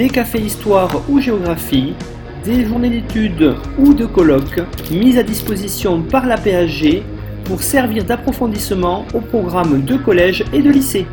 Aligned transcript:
des 0.00 0.08
cafés 0.08 0.40
histoire 0.40 1.02
ou 1.10 1.20
géographie, 1.20 1.92
des 2.42 2.64
journées 2.64 2.88
d'études 2.88 3.54
ou 3.78 3.92
de 3.92 4.06
colloques 4.06 4.62
mises 4.90 5.18
à 5.18 5.22
disposition 5.22 6.00
par 6.00 6.24
la 6.24 6.38
PAG 6.38 7.02
pour 7.44 7.62
servir 7.62 8.02
d'approfondissement 8.06 9.04
au 9.12 9.20
programme 9.20 9.84
de 9.84 9.98
collège 9.98 10.42
et 10.54 10.62
de 10.62 10.70
lycée. 10.70 11.04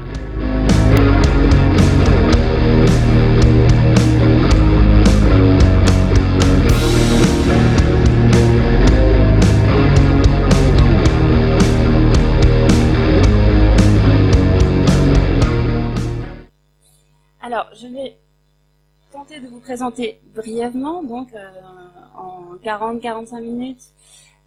Alors, 17.41 17.67
je 17.75 17.87
vais 17.87 18.15
tenter 19.11 19.39
de 19.39 19.47
vous 19.47 19.59
présenter 19.59 20.19
brièvement, 20.35 21.03
donc 21.03 21.33
euh, 21.33 21.49
en 22.15 22.55
40-45 22.63 23.41
minutes, 23.41 23.83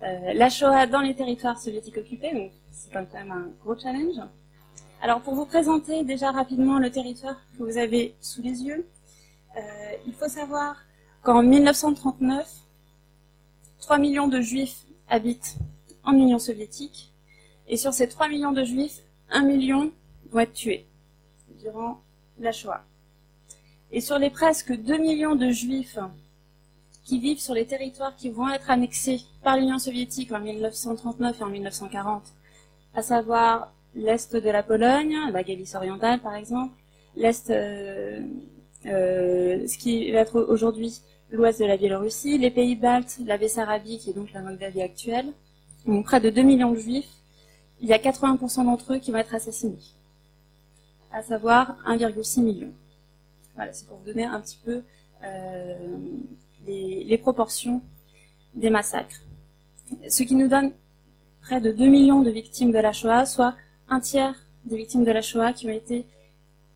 euh, 0.03 0.33
la 0.35 0.49
Shoah 0.49 0.87
dans 0.87 1.01
les 1.01 1.15
territoires 1.15 1.59
soviétiques 1.59 1.97
occupés. 1.97 2.33
Donc, 2.33 2.53
c'est 2.71 2.93
quand 2.93 3.07
même 3.13 3.33
un 3.33 3.49
gros 3.63 3.79
challenge. 3.79 4.17
Alors, 5.03 5.21
pour 5.21 5.35
vous 5.35 5.47
présenter 5.47 6.05
déjà 6.05 6.31
rapidement 6.31 6.79
le 6.79 6.91
territoire 6.91 7.37
que 7.57 7.63
vous 7.63 7.79
avez 7.79 8.15
sous 8.21 8.43
les 8.43 8.63
yeux, 8.63 8.87
euh, 9.57 9.61
il 10.07 10.13
faut 10.13 10.29
savoir 10.29 10.77
qu'en 11.23 11.43
1939, 11.43 12.47
3 13.81 13.99
millions 13.99 14.29
de 14.29 14.41
juifs 14.41 14.85
habitent 15.09 15.57
en 16.05 16.13
Union 16.13 16.39
soviétique, 16.39 17.13
et 17.67 17.77
sur 17.77 17.93
ces 17.93 18.09
3 18.09 18.29
millions 18.29 18.53
de 18.53 18.65
juifs, 18.65 19.03
1 19.31 19.43
million 19.43 19.91
vont 20.31 20.41
être 20.41 20.53
tués 20.53 20.87
durant 21.61 22.01
la 22.39 22.53
Shoah. 22.53 22.85
Et 23.93 24.01
sur 24.01 24.19
les 24.19 24.31
presque 24.31 24.73
2 24.73 24.99
millions 24.99 25.35
de 25.35 25.51
juifs 25.51 25.99
qui 27.05 27.19
vivent 27.19 27.41
sur 27.41 27.55
les 27.55 27.67
territoires 27.67 28.15
qui 28.15 28.31
vont 28.31 28.49
être 28.49 28.71
annexés 28.71 29.21
par 29.43 29.57
l'Union 29.57 29.79
soviétique 29.79 30.31
en 30.33 30.39
1939 30.39 31.41
et 31.41 31.43
en 31.43 31.49
1940, 31.49 32.23
à 32.95 33.03
savoir 33.03 33.73
l'Est 33.97 34.37
de 34.37 34.51
la 34.51 34.63
Pologne, 34.63 35.17
la 35.33 35.43
Galice 35.43 35.75
orientale 35.75 36.21
par 36.21 36.37
exemple, 36.37 36.73
l'Est, 37.17 37.51
euh, 37.51 38.21
euh, 38.87 39.67
ce 39.67 39.77
qui 39.77 40.13
va 40.13 40.21
être 40.21 40.41
aujourd'hui 40.41 41.01
l'Ouest 41.33 41.61
de 41.61 41.65
la 41.65 41.77
Biélorussie, 41.77 42.39
les 42.39 42.51
pays 42.51 42.77
baltes, 42.77 43.19
la 43.25 43.39
Bessarabie 43.39 43.99
qui 43.99 44.11
est 44.11 44.15
donc 44.15 44.33
la 44.33 44.43
Moldavie 44.43 44.83
actuelle, 44.83 45.33
donc 45.87 46.05
près 46.05 46.21
de 46.21 46.31
2 46.31 46.43
millions 46.43 46.73
de 46.73 46.79
juifs, 46.79 47.11
il 47.81 47.89
y 47.89 47.93
a 47.93 47.99
80% 47.99 48.65
d'entre 48.65 48.95
eux 48.95 48.99
qui 48.99 49.11
vont 49.11 49.19
être 49.19 49.35
assassinés, 49.35 49.79
à 51.13 51.23
savoir 51.23 51.77
1,6 51.89 52.43
million. 52.43 52.73
Voilà, 53.55 53.73
c'est 53.73 53.87
pour 53.87 53.99
vous 53.99 54.05
donner 54.05 54.25
un 54.25 54.41
petit 54.41 54.59
peu 54.65 54.83
euh, 55.25 55.75
les, 56.67 57.19
proportions 57.19 57.83
des 58.55 58.71
massacres. 58.71 59.23
Ce 60.09 60.23
qui 60.23 60.35
nous 60.35 60.49
donne 60.49 60.73
près 61.43 61.61
de 61.61 61.73
2 61.73 61.87
millions 61.87 62.23
de 62.23 62.31
victimes 62.31 62.73
de 62.73 62.79
la 62.79 62.93
Shoah, 62.93 63.27
soit 63.27 63.55
un 63.89 64.01
tiers 64.01 64.35
des 64.65 64.77
victimes 64.77 65.05
de 65.05 65.11
la 65.11 65.23
Shoah 65.23 65.53
qui 65.53 65.67
ont 65.67 65.73
été 65.73 66.07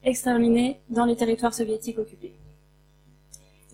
exterminées 0.02 0.80
dans 0.90 1.04
les 1.04 1.16
territoires 1.16 1.54
soviétiques 1.54 1.98
occupés. 1.98 2.34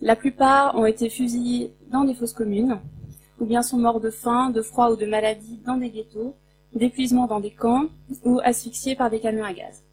La 0.01 0.15
plupart 0.15 0.75
ont 0.77 0.85
été 0.85 1.09
fusillés 1.09 1.73
dans 1.89 2.03
des 2.03 2.13
fosses 2.13 2.33
communes, 2.33 2.79
ou 3.39 3.45
bien 3.45 3.61
sont 3.61 3.77
morts 3.77 3.99
de 3.99 4.09
faim, 4.09 4.49
de 4.49 4.61
froid 4.61 4.91
ou 4.91 4.95
de 4.95 5.05
maladie 5.05 5.59
dans 5.65 5.77
des 5.77 5.89
ghettos, 5.89 6.35
d'épuisement 6.73 7.27
dans 7.27 7.39
des 7.39 7.51
camps, 7.51 7.85
ou 8.23 8.39
asphyxiés 8.43 8.95
par 8.95 9.09
des 9.09 9.19
camions 9.19 9.43
à 9.43 9.53
gaz. 9.53 9.83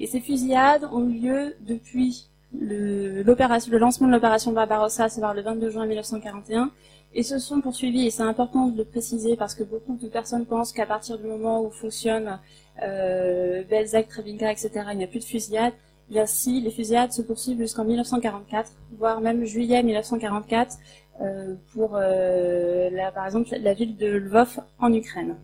Et 0.00 0.06
ces 0.06 0.20
fusillades 0.20 0.88
ont 0.90 1.06
eu 1.06 1.18
lieu 1.18 1.56
depuis 1.60 2.30
le, 2.58 3.22
lancement 3.22 4.06
de 4.08 4.12
l'opération 4.12 4.50
Barbarossa, 4.50 5.10
c'est-à-dire 5.10 5.34
le 5.34 5.42
22 5.42 5.70
juin 5.70 5.86
1941, 5.86 6.70
et 7.12 7.22
se 7.22 7.38
sont 7.38 7.60
poursuivis, 7.60 8.06
et 8.06 8.10
c'est 8.10 8.22
important 8.22 8.68
de 8.68 8.78
le 8.78 8.84
préciser 8.84 9.36
parce 9.36 9.54
que 9.54 9.62
beaucoup 9.62 9.96
de 9.96 10.08
personnes 10.08 10.46
pensent 10.46 10.72
qu'à 10.72 10.86
partir 10.86 11.18
du 11.18 11.26
moment 11.26 11.62
où 11.62 11.70
fonctionne 11.70 12.38
euh, 12.82 13.62
Belzec, 13.68 14.08
Treblinka, 14.08 14.50
etc., 14.50 14.70
il 14.92 14.98
n'y 14.98 15.04
a 15.04 15.06
plus 15.06 15.18
de 15.18 15.24
fusillades. 15.24 15.74
Bien 16.08 16.24
si, 16.24 16.62
les 16.62 16.70
fusillades 16.70 17.12
se 17.12 17.20
poursuivent 17.20 17.58
jusqu'en 17.58 17.84
1944, 17.84 18.72
voire 18.98 19.20
même 19.20 19.44
juillet 19.44 19.82
1944, 19.82 20.76
euh, 21.20 21.54
pour, 21.74 21.90
euh, 21.94 22.88
par 23.14 23.26
exemple, 23.26 23.50
la 23.60 23.74
ville 23.74 23.96
de 23.98 24.06
Lvov 24.06 24.60
en 24.78 24.92
Ukraine. 24.94 25.36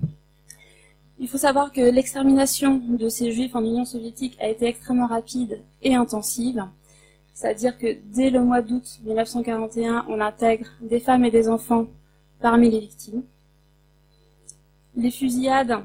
Il 1.18 1.28
faut 1.28 1.38
savoir 1.38 1.72
que 1.72 1.80
l'extermination 1.80 2.76
de 2.76 3.08
ces 3.08 3.32
juifs 3.32 3.54
en 3.54 3.64
Union 3.64 3.86
soviétique 3.86 4.36
a 4.38 4.48
été 4.48 4.66
extrêmement 4.66 5.06
rapide 5.06 5.62
et 5.82 5.94
intensive. 5.94 6.62
C'est-à-dire 7.32 7.78
que 7.78 7.96
dès 8.12 8.28
le 8.28 8.40
mois 8.40 8.60
d'août 8.60 9.00
1941, 9.02 10.06
on 10.08 10.20
intègre 10.20 10.66
des 10.82 11.00
femmes 11.00 11.24
et 11.24 11.30
des 11.30 11.48
enfants 11.48 11.86
parmi 12.40 12.70
les 12.70 12.80
victimes. 12.80 13.22
Les 14.94 15.10
fusillades 15.10 15.82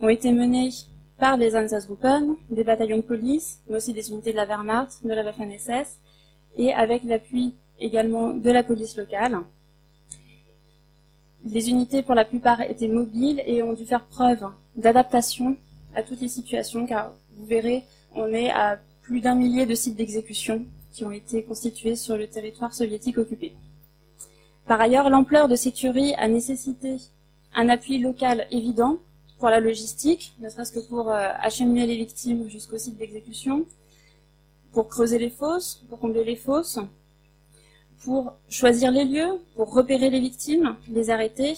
ont 0.00 0.08
été 0.08 0.32
menées 0.32 0.70
par 1.18 1.38
des 1.38 1.56
Einsatzgruppen, 1.56 2.36
des 2.50 2.64
bataillons 2.64 2.98
de 2.98 3.02
police, 3.02 3.60
mais 3.68 3.76
aussi 3.76 3.92
des 3.92 4.10
unités 4.10 4.32
de 4.32 4.36
la 4.36 4.46
Wehrmacht, 4.46 5.04
de 5.04 5.12
la 5.12 5.24
Waffen-SS, 5.24 5.98
et 6.56 6.72
avec 6.72 7.02
l'appui 7.04 7.54
également 7.80 8.34
de 8.34 8.50
la 8.50 8.62
police 8.62 8.96
locale. 8.96 9.38
Les 11.44 11.70
unités, 11.70 12.02
pour 12.02 12.14
la 12.14 12.24
plupart, 12.24 12.60
étaient 12.60 12.88
mobiles 12.88 13.42
et 13.46 13.62
ont 13.62 13.72
dû 13.72 13.84
faire 13.84 14.04
preuve 14.04 14.44
d'adaptation 14.76 15.56
à 15.94 16.02
toutes 16.02 16.20
les 16.20 16.28
situations, 16.28 16.86
car 16.86 17.12
vous 17.36 17.46
verrez, 17.46 17.84
on 18.14 18.32
est 18.32 18.50
à 18.50 18.78
plus 19.02 19.20
d'un 19.20 19.34
millier 19.34 19.64
de 19.64 19.74
sites 19.74 19.96
d'exécution 19.96 20.64
qui 20.92 21.04
ont 21.04 21.12
été 21.12 21.42
constitués 21.44 21.96
sur 21.96 22.16
le 22.16 22.26
territoire 22.26 22.74
soviétique 22.74 23.18
occupé. 23.18 23.54
Par 24.66 24.80
ailleurs, 24.80 25.08
l'ampleur 25.08 25.48
de 25.48 25.56
ces 25.56 25.72
tueries 25.72 26.14
a 26.14 26.28
nécessité 26.28 26.96
un 27.54 27.68
appui 27.68 27.98
local 27.98 28.46
évident 28.50 28.98
pour 29.38 29.48
la 29.48 29.60
logistique, 29.60 30.34
ne 30.40 30.48
serait-ce 30.48 30.72
que 30.72 30.80
pour 30.80 31.10
euh, 31.10 31.28
acheminer 31.40 31.86
les 31.86 31.96
victimes 31.96 32.48
jusqu'au 32.48 32.76
site 32.76 32.98
d'exécution, 32.98 33.64
pour 34.72 34.88
creuser 34.88 35.18
les 35.18 35.30
fosses, 35.30 35.84
pour 35.88 35.98
combler 35.98 36.24
les 36.24 36.36
fosses, 36.36 36.78
pour 38.04 38.34
choisir 38.48 38.90
les 38.90 39.04
lieux, 39.04 39.40
pour 39.56 39.72
repérer 39.72 40.10
les 40.10 40.20
victimes, 40.20 40.76
les 40.88 41.10
arrêter, 41.10 41.54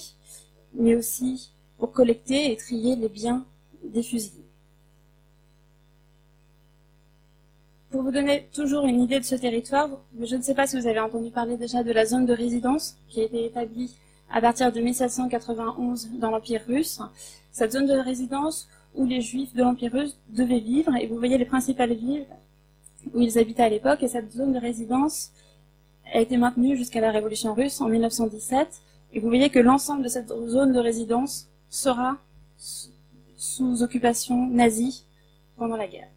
mais 0.74 0.94
aussi 0.94 1.50
pour 1.78 1.92
collecter 1.92 2.52
et 2.52 2.56
trier 2.56 2.96
les 2.96 3.08
biens 3.08 3.44
des 3.84 4.02
fusillés. 4.02 4.44
Pour 7.90 8.02
vous 8.02 8.12
donner 8.12 8.48
toujours 8.52 8.86
une 8.86 9.02
idée 9.02 9.18
de 9.18 9.24
ce 9.24 9.34
territoire, 9.34 9.88
je 10.20 10.36
ne 10.36 10.42
sais 10.42 10.54
pas 10.54 10.66
si 10.66 10.78
vous 10.78 10.86
avez 10.86 11.00
entendu 11.00 11.30
parler 11.30 11.56
déjà 11.56 11.82
de 11.82 11.90
la 11.90 12.06
zone 12.06 12.24
de 12.24 12.32
résidence 12.32 12.96
qui 13.08 13.20
a 13.20 13.24
été 13.24 13.46
établie 13.46 13.92
à 14.30 14.40
partir 14.40 14.70
de 14.70 14.80
1791 14.80 16.10
dans 16.20 16.30
l'Empire 16.30 16.62
russe. 16.68 17.00
Cette 17.50 17.72
zone 17.72 17.86
de 17.86 17.94
résidence 17.94 18.68
où 18.94 19.04
les 19.04 19.20
juifs 19.20 19.54
de 19.54 19.62
l'Empire 19.62 19.92
russe 19.92 20.16
devaient 20.28 20.60
vivre, 20.60 20.94
et 20.96 21.08
vous 21.08 21.16
voyez 21.16 21.36
les 21.36 21.44
principales 21.44 21.94
villes 21.94 22.26
où 23.12 23.20
ils 23.20 23.38
habitaient 23.38 23.64
à 23.64 23.68
l'époque, 23.68 24.02
et 24.04 24.08
cette 24.08 24.30
zone 24.32 24.52
de 24.52 24.58
résidence 24.58 25.32
a 26.12 26.20
été 26.20 26.36
maintenue 26.36 26.76
jusqu'à 26.76 27.00
la 27.00 27.10
Révolution 27.10 27.54
russe 27.54 27.80
en 27.80 27.88
1917. 27.88 28.82
Et 29.12 29.20
vous 29.20 29.28
voyez 29.28 29.50
que 29.50 29.58
l'ensemble 29.58 30.02
de 30.02 30.08
cette 30.08 30.28
zone 30.28 30.72
de 30.72 30.78
résidence 30.78 31.48
sera 31.68 32.18
sous 33.36 33.82
occupation 33.82 34.46
nazie 34.48 35.04
pendant 35.56 35.76
la 35.76 35.88
guerre. 35.88 36.08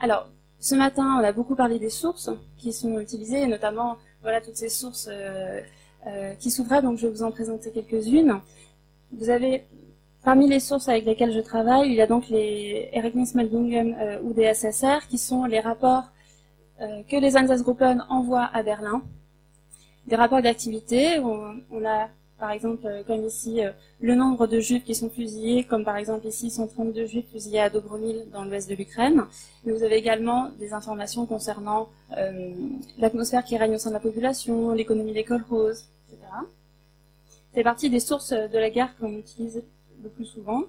Alors, 0.00 0.28
ce 0.60 0.74
matin, 0.74 1.18
on 1.20 1.24
a 1.24 1.32
beaucoup 1.32 1.54
parlé 1.54 1.78
des 1.78 1.90
sources 1.90 2.30
qui 2.56 2.72
sont 2.72 2.98
utilisées, 2.98 3.42
et 3.42 3.46
notamment 3.46 3.96
voilà 4.22 4.40
toutes 4.40 4.56
ces 4.56 4.68
sources 4.68 5.08
euh, 5.10 5.60
euh, 6.06 6.34
qui 6.34 6.50
s'ouvraient, 6.50 6.82
donc 6.82 6.98
je 6.98 7.06
vais 7.06 7.12
vous 7.12 7.22
en 7.22 7.30
présenter 7.30 7.70
quelques-unes. 7.70 8.40
Vous 9.12 9.30
avez, 9.30 9.64
parmi 10.24 10.48
les 10.48 10.60
sources 10.60 10.88
avec 10.88 11.04
lesquelles 11.04 11.32
je 11.32 11.40
travaille, 11.40 11.88
il 11.88 11.94
y 11.94 12.00
a 12.00 12.06
donc 12.06 12.28
les 12.28 12.88
Erechnismeldungen 12.92 13.96
euh, 13.98 14.20
ou 14.22 14.32
des 14.32 14.52
SSR, 14.52 15.06
qui 15.08 15.18
sont 15.18 15.44
les 15.44 15.60
rapports 15.60 16.04
que 16.78 17.16
les 17.16 17.36
Einsatzgruppen 17.36 18.04
envoient 18.08 18.50
à 18.52 18.62
Berlin. 18.62 19.02
Des 20.06 20.16
rapports 20.16 20.40
d'activité, 20.40 21.18
on, 21.18 21.84
a 21.84 22.08
par 22.38 22.52
exemple, 22.52 22.86
euh, 22.86 23.02
comme 23.02 23.24
ici, 23.24 23.64
euh, 23.64 23.72
le 24.00 24.14
nombre 24.14 24.46
de 24.46 24.60
juifs 24.60 24.84
qui 24.84 24.94
sont 24.94 25.10
fusillés, 25.10 25.64
comme 25.64 25.84
par 25.84 25.96
exemple 25.96 26.26
ici 26.26 26.50
132 26.50 27.06
juifs 27.06 27.26
fusillés 27.32 27.60
à 27.60 27.68
Dobromil 27.68 28.26
dans 28.32 28.44
l'ouest 28.44 28.70
de 28.70 28.76
l'Ukraine. 28.76 29.24
Mais 29.64 29.72
vous 29.72 29.82
avez 29.82 29.96
également 29.96 30.50
des 30.58 30.72
informations 30.72 31.26
concernant 31.26 31.88
euh, 32.16 32.52
l'atmosphère 32.98 33.44
qui 33.44 33.56
règne 33.56 33.74
au 33.74 33.78
sein 33.78 33.90
de 33.90 33.94
la 33.94 34.00
population, 34.00 34.72
l'économie 34.72 35.12
des 35.12 35.24
kolkhozes, 35.24 35.88
etc. 36.08 36.30
C'est 37.54 37.64
partie 37.64 37.90
des 37.90 38.00
sources 38.00 38.32
de 38.32 38.58
la 38.58 38.70
guerre 38.70 38.96
qu'on 38.98 39.12
utilise 39.12 39.62
le 40.02 40.08
plus 40.08 40.26
souvent. 40.26 40.62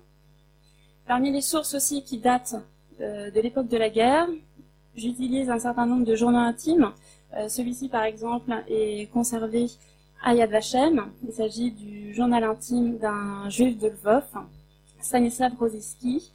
Parmi 1.05 1.31
les 1.31 1.41
sources 1.41 1.75
aussi 1.75 2.03
qui 2.03 2.17
datent 2.17 2.55
de 2.99 3.39
l'époque 3.39 3.67
de 3.67 3.77
la 3.77 3.89
guerre, 3.89 4.27
j'utilise 4.95 5.49
un 5.49 5.59
certain 5.59 5.85
nombre 5.85 6.05
de 6.05 6.15
journaux 6.15 6.37
intimes. 6.37 6.91
Celui-ci, 7.47 7.89
par 7.89 8.03
exemple, 8.03 8.51
est 8.67 9.11
conservé 9.11 9.67
à 10.23 10.33
Yad 10.33 10.49
Vashem. 10.49 11.05
Il 11.27 11.33
s'agit 11.33 11.71
du 11.71 12.13
journal 12.13 12.43
intime 12.43 12.97
d'un 12.97 13.49
juif 13.49 13.77
de 13.77 13.87
Lvov, 13.87 14.23
Stanislav 15.01 15.53
Roziski, 15.57 16.31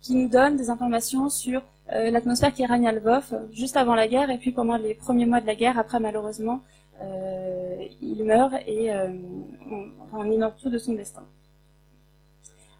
qui 0.00 0.14
nous 0.14 0.28
donne 0.28 0.56
des 0.56 0.70
informations 0.70 1.28
sur 1.28 1.62
euh, 1.92 2.10
l'atmosphère 2.10 2.52
qui 2.52 2.64
règne 2.66 2.86
à 2.86 2.92
Lvov 2.92 3.48
juste 3.52 3.76
avant 3.76 3.94
la 3.94 4.08
guerre 4.08 4.30
et 4.30 4.38
puis 4.38 4.52
pendant 4.52 4.76
les 4.76 4.94
premiers 4.94 5.26
mois 5.26 5.40
de 5.40 5.46
la 5.46 5.54
guerre. 5.54 5.78
Après, 5.78 6.00
malheureusement, 6.00 6.60
euh, 7.02 7.84
il 8.02 8.24
meurt 8.24 8.52
et 8.66 8.92
euh, 8.92 9.08
on, 9.70 9.86
on, 10.12 10.30
ignore 10.30 10.54
tout 10.56 10.68
de 10.68 10.78
son 10.78 10.94
destin. 10.94 11.22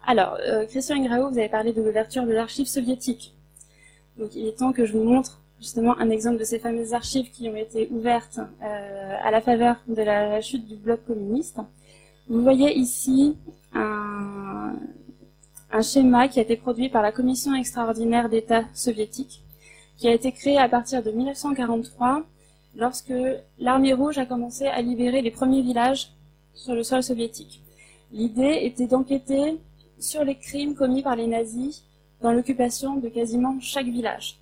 Alors, 0.05 0.39
Christian 0.69 0.95
Ingrao, 0.95 1.29
vous 1.29 1.37
avez 1.37 1.49
parlé 1.49 1.71
de 1.71 1.81
l'ouverture 1.83 2.23
de 2.23 2.31
l'archive 2.31 2.65
soviétique. 2.65 3.35
Donc, 4.19 4.35
il 4.35 4.47
est 4.47 4.57
temps 4.57 4.73
que 4.73 4.85
je 4.85 4.97
vous 4.97 5.03
montre 5.05 5.39
justement 5.61 5.97
un 5.97 6.09
exemple 6.09 6.37
de 6.37 6.43
ces 6.43 6.59
fameuses 6.59 6.93
archives 6.93 7.31
qui 7.31 7.47
ont 7.47 7.55
été 7.55 7.87
ouvertes 7.89 8.39
euh, 8.39 9.15
à 9.23 9.31
la 9.31 9.39
faveur 9.39 9.77
de 9.87 10.01
la 10.01 10.41
chute 10.41 10.67
du 10.67 10.75
bloc 10.75 11.05
communiste. 11.07 11.59
Vous 12.27 12.41
voyez 12.41 12.77
ici 12.77 13.37
un, 13.73 14.73
schéma 15.81 16.27
qui 16.27 16.39
a 16.39 16.41
été 16.41 16.57
produit 16.57 16.89
par 16.89 17.01
la 17.01 17.13
Commission 17.13 17.55
extraordinaire 17.55 18.27
d'État 18.27 18.63
soviétique, 18.73 19.41
qui 19.97 20.09
a 20.09 20.13
été 20.13 20.33
créé 20.33 20.57
à 20.57 20.67
partir 20.67 21.01
de 21.01 21.11
1943, 21.11 22.23
lorsque 22.75 23.13
l'armée 23.57 23.93
rouge 23.93 24.17
a 24.17 24.25
commencé 24.25 24.65
à 24.65 24.81
libérer 24.81 25.21
les 25.21 25.31
premiers 25.31 25.61
villages 25.61 26.11
sur 26.53 26.75
le 26.75 26.83
sol 26.83 27.03
soviétique. 27.03 27.61
L'idée 28.11 28.59
était 28.63 28.87
d'enquêter 28.87 29.57
sur 29.97 30.25
les 30.25 30.35
crimes 30.35 30.75
commis 30.75 31.03
par 31.03 31.15
les 31.15 31.27
nazis 31.27 31.85
dans 32.21 32.31
l'occupation 32.31 32.95
de 32.97 33.09
quasiment 33.09 33.59
chaque 33.61 33.87
village. 33.87 34.37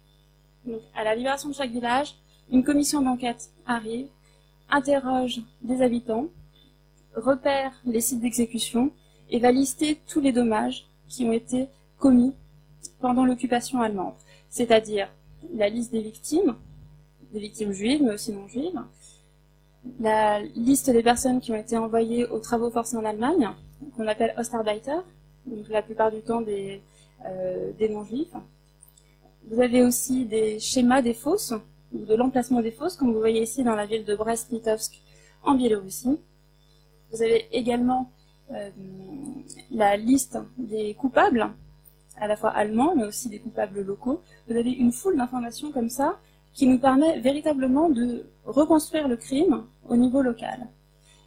Donc, 0.66 0.82
à 0.96 1.04
la 1.04 1.16
libération 1.16 1.50
de 1.50 1.54
chaque 1.54 1.72
village, 1.72 2.16
une 2.52 2.64
commission 2.64 3.02
d'enquête 3.02 3.50
arrive, 3.66 4.08
interroge 4.70 5.42
des 5.62 5.82
habitants, 5.82 6.28
repère 7.16 7.72
les 7.86 8.02
sites 8.02 8.20
d'exécution 8.20 8.92
et 9.30 9.40
va 9.40 9.52
lister 9.52 10.00
tous 10.08 10.22
les 10.22 10.32
dommages 10.32 10.86
qui 11.08 11.26
ont 11.26 11.32
été 11.32 11.68
commis 11.98 12.34
pendant 13.00 13.26
l'occupation 13.26 13.82
allemande, 13.82 14.14
c'est-à-dire 14.50 15.10
la 15.54 15.70
liste 15.70 15.92
des 15.92 16.02
victimes, 16.02 16.56
des 17.34 17.40
victimes 17.40 17.72
juives, 17.72 18.02
mais 18.04 18.14
aussi 18.14 18.32
non 18.32 18.48
juives, 18.48 18.82
la 20.00 20.42
liste 20.42 20.90
des 20.90 21.04
personnes 21.04 21.40
qui 21.40 21.52
ont 21.52 21.56
été 21.56 21.78
envoyées 21.78 22.26
aux 22.26 22.40
travaux 22.40 22.70
forcés 22.70 22.98
en 22.98 23.06
Allemagne, 23.06 23.50
qu'on 23.96 24.08
appelle 24.08 24.34
Ostarbeiter, 24.38 25.00
donc 25.46 25.70
la 25.70 25.82
plupart 25.82 26.12
du 26.12 26.22
temps 26.22 26.42
des, 26.42 26.82
des 27.78 27.90
non-juifs, 27.90 28.34
vous 29.50 29.62
avez 29.62 29.84
aussi 29.84 30.26
des 30.26 30.60
schémas 30.60 31.02
des 31.02 31.14
fosses, 31.14 31.54
ou 31.94 32.06
de 32.06 32.16
l'emplacement 32.16 32.62
des 32.62 32.72
fosses, 32.72 32.96
comme 32.96 33.14
vous 33.14 33.20
voyez 33.20 33.44
ici 33.44 33.64
dans 33.64 33.76
la 33.76 33.86
ville 33.86 34.04
de 34.04 34.16
Brest-Litovsk 34.16 35.02
en 35.44 35.56
Biélorussie. 35.56 36.20
Vous 37.12 37.22
avez 37.22 37.48
également 37.52 38.12
euh, 38.52 38.70
la 39.72 39.96
liste 39.96 40.38
des 40.58 40.94
coupables, 40.96 41.50
à 42.18 42.28
la 42.28 42.36
fois 42.36 42.50
allemands, 42.50 42.94
mais 42.96 43.06
aussi 43.06 43.30
des 43.30 43.40
coupables 43.40 43.82
locaux. 43.82 44.22
Vous 44.48 44.58
avez 44.58 44.72
une 44.72 44.92
foule 44.92 45.18
d'informations 45.18 45.72
comme 45.72 45.90
ça 45.90 46.20
qui 46.54 46.68
nous 46.68 46.80
permet 46.80 47.20
véritablement 47.20 47.90
de 47.90 48.26
reconstruire 48.46 49.08
le 49.08 49.16
crime 49.16 49.66
au 49.88 49.96
niveau 49.96 50.22
local. 50.22 50.68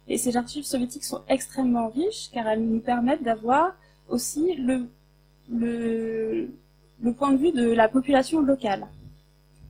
Et 0.07 0.17
ces 0.17 0.35
archives 0.35 0.65
soviétiques 0.65 1.05
sont 1.05 1.21
extrêmement 1.27 1.89
riches 1.89 2.29
car 2.31 2.47
elles 2.47 2.63
nous 2.63 2.81
permettent 2.81 3.23
d'avoir 3.23 3.73
aussi 4.09 4.55
le, 4.55 4.89
le, 5.51 6.49
point 7.17 7.31
de 7.31 7.37
vue 7.37 7.51
de 7.51 7.71
la 7.71 7.87
population 7.87 8.41
locale. 8.41 8.87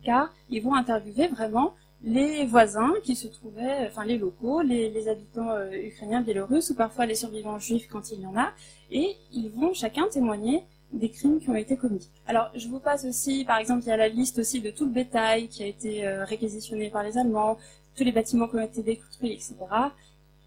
Car 0.04 0.34
ils 0.50 0.62
vont 0.62 0.74
interviewer 0.74 1.28
vraiment 1.28 1.74
les 2.04 2.46
voisins 2.46 2.94
qui 3.04 3.16
se 3.16 3.28
trouvaient, 3.28 3.88
enfin 3.88 4.06
les 4.06 4.18
locaux, 4.18 4.62
les, 4.62 5.08
habitants 5.08 5.52
euh, 5.52 5.70
ukrainiens, 5.72 6.22
biélorusses, 6.22 6.72
ou 6.72 6.76
parfois 6.76 7.06
les 7.06 7.16
survivants 7.16 7.60
juifs 7.60 7.88
quand 7.92 8.12
il 8.12 8.22
y 8.22 8.26
en 8.26 8.36
a, 8.36 8.50
et 8.90 9.16
ils 9.34 9.50
vont 9.50 9.74
chacun 9.74 10.08
témoigner 10.08 10.64
des 10.92 11.10
crimes 11.10 11.40
qui 11.40 11.50
ont 11.50 11.56
été 11.56 11.78
commis. 11.78 12.10
Alors, 12.28 12.50
je 12.56 12.68
vous 12.68 12.80
passe 12.80 13.06
aussi, 13.06 13.46
par 13.46 13.60
exemple, 13.60 13.84
il 13.84 13.90
y 13.90 13.92
a 13.92 13.98
la 13.98 14.10
liste 14.10 14.40
aussi 14.40 14.60
de 14.62 14.72
tout 14.72 14.86
le 14.86 14.92
bétail 14.92 15.48
qui 15.48 15.64
a 15.64 15.68
été 15.68 16.06
euh, 16.06 16.26
réquisitionné 16.26 16.90
par 16.90 17.04
les 17.04 17.18
Allemands, 17.18 17.58
tous 17.96 18.04
les 18.04 18.12
bâtiments 18.12 18.48
qui 18.48 18.56
ont 18.56 18.62
été 18.62 18.82
détruits, 18.82 19.34
etc. 19.34 19.56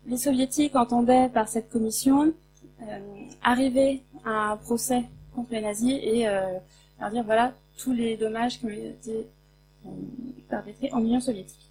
Les 0.06 0.16
soviétiques 0.16 0.76
entendaient 0.76 1.28
par 1.28 1.48
cette 1.48 1.70
commission 1.70 2.34
euh, 2.82 2.98
arriver 3.42 4.02
à 4.24 4.52
un 4.52 4.56
procès 4.56 5.04
contre 5.34 5.52
les 5.52 5.60
nazis 5.60 5.98
et 6.02 6.28
euh, 6.28 6.58
leur 7.00 7.10
dire 7.10 7.24
voilà 7.24 7.52
tous 7.76 7.92
les 7.92 8.16
dommages 8.16 8.58
qui 8.58 8.66
ont 8.66 8.70
été 8.70 9.26
euh, 9.86 9.88
perpétrés 10.48 10.90
en 10.92 11.00
Union 11.00 11.20
soviétique. 11.20 11.70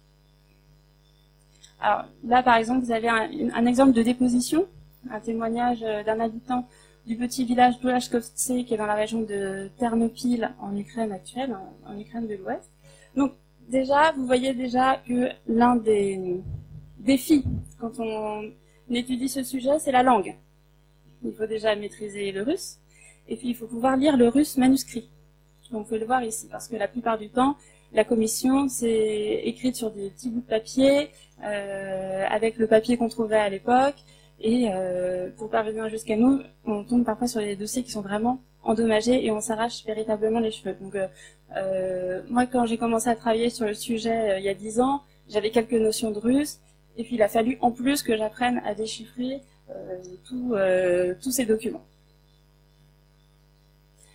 Alors 1.80 2.04
là, 2.24 2.42
par 2.42 2.56
exemple, 2.56 2.84
vous 2.84 2.92
avez 2.92 3.08
un, 3.08 3.66
exemple 3.66 3.92
de 3.92 4.02
déposition, 4.02 4.66
un 5.10 5.20
témoignage 5.20 5.82
euh, 5.82 6.02
d'un 6.02 6.20
habitant 6.20 6.66
du 7.06 7.16
petit 7.16 7.44
village 7.44 7.78
Bulashkovtse 7.80 8.52
qui 8.66 8.72
est 8.72 8.76
dans 8.76 8.86
la 8.86 8.94
région 8.94 9.20
de 9.20 9.70
Ternopil 9.78 10.50
en 10.60 10.74
Ukraine 10.76 11.12
actuelle, 11.12 11.54
en, 11.86 11.98
Ukraine 11.98 12.26
de 12.26 12.36
l'Ouest. 12.36 12.70
Donc 13.16 13.32
déjà, 13.68 14.12
vous 14.12 14.24
voyez 14.24 14.54
déjà 14.54 14.96
que 15.06 15.28
l'un 15.46 15.76
des 15.76 16.40
défis 16.98 17.44
quand 17.78 17.98
on 17.98 18.50
étudie 18.90 19.28
ce 19.28 19.42
sujet, 19.42 19.78
c'est 19.78 19.92
la 19.92 20.02
langue. 20.02 20.34
Il 21.22 21.32
faut 21.34 21.46
déjà 21.46 21.74
maîtriser 21.76 22.32
le 22.32 22.42
russe, 22.42 22.78
et 23.28 23.36
puis, 23.36 23.48
il 23.48 23.54
faut 23.54 23.66
pouvoir 23.66 23.96
lire 23.96 24.16
le 24.16 24.28
russe 24.28 24.56
manuscrit. 24.56 25.08
On 25.72 25.82
peut 25.82 25.98
le 25.98 26.06
voir 26.06 26.22
ici, 26.22 26.46
parce 26.50 26.68
que 26.68 26.76
la 26.76 26.88
plupart 26.88 27.18
du 27.18 27.30
temps, 27.30 27.56
la 27.92 28.04
commission, 28.04 28.68
c'est 28.68 29.42
écrite 29.44 29.76
sur 29.76 29.90
des 29.90 30.10
petits 30.10 30.28
bouts 30.30 30.40
de 30.40 30.46
papier, 30.46 31.10
euh, 31.44 32.24
avec 32.28 32.58
le 32.58 32.66
papier 32.66 32.96
qu'on 32.96 33.08
trouvait 33.08 33.36
à 33.36 33.48
l'époque. 33.48 33.96
Et 34.40 34.68
euh, 34.68 35.30
pour 35.36 35.48
parvenir 35.48 35.88
jusqu'à 35.88 36.16
nous, 36.16 36.40
on 36.66 36.84
tombe 36.84 37.04
parfois 37.04 37.28
sur 37.28 37.40
des 37.40 37.56
dossiers 37.56 37.82
qui 37.82 37.92
sont 37.92 38.02
vraiment 38.02 38.40
endommagés 38.62 39.24
et 39.24 39.30
on 39.30 39.40
s'arrache 39.40 39.84
véritablement 39.84 40.40
les 40.40 40.50
cheveux. 40.50 40.76
Donc, 40.80 40.96
euh, 41.56 42.22
moi, 42.28 42.46
quand 42.46 42.66
j'ai 42.66 42.76
commencé 42.76 43.08
à 43.08 43.14
travailler 43.14 43.48
sur 43.48 43.66
le 43.66 43.74
sujet 43.74 44.38
il 44.38 44.44
y 44.44 44.48
a 44.48 44.54
dix 44.54 44.80
ans, 44.80 45.02
j'avais 45.28 45.50
quelques 45.50 45.72
notions 45.72 46.10
de 46.10 46.18
russe. 46.18 46.60
Et 46.96 47.04
puis, 47.04 47.14
il 47.14 47.22
a 47.22 47.28
fallu 47.28 47.58
en 47.60 47.70
plus 47.70 48.02
que 48.02 48.16
j'apprenne 48.16 48.60
à 48.64 48.74
déchiffrer 48.74 49.40
tous 50.28 51.30
ces 51.30 51.46
documents. 51.46 51.84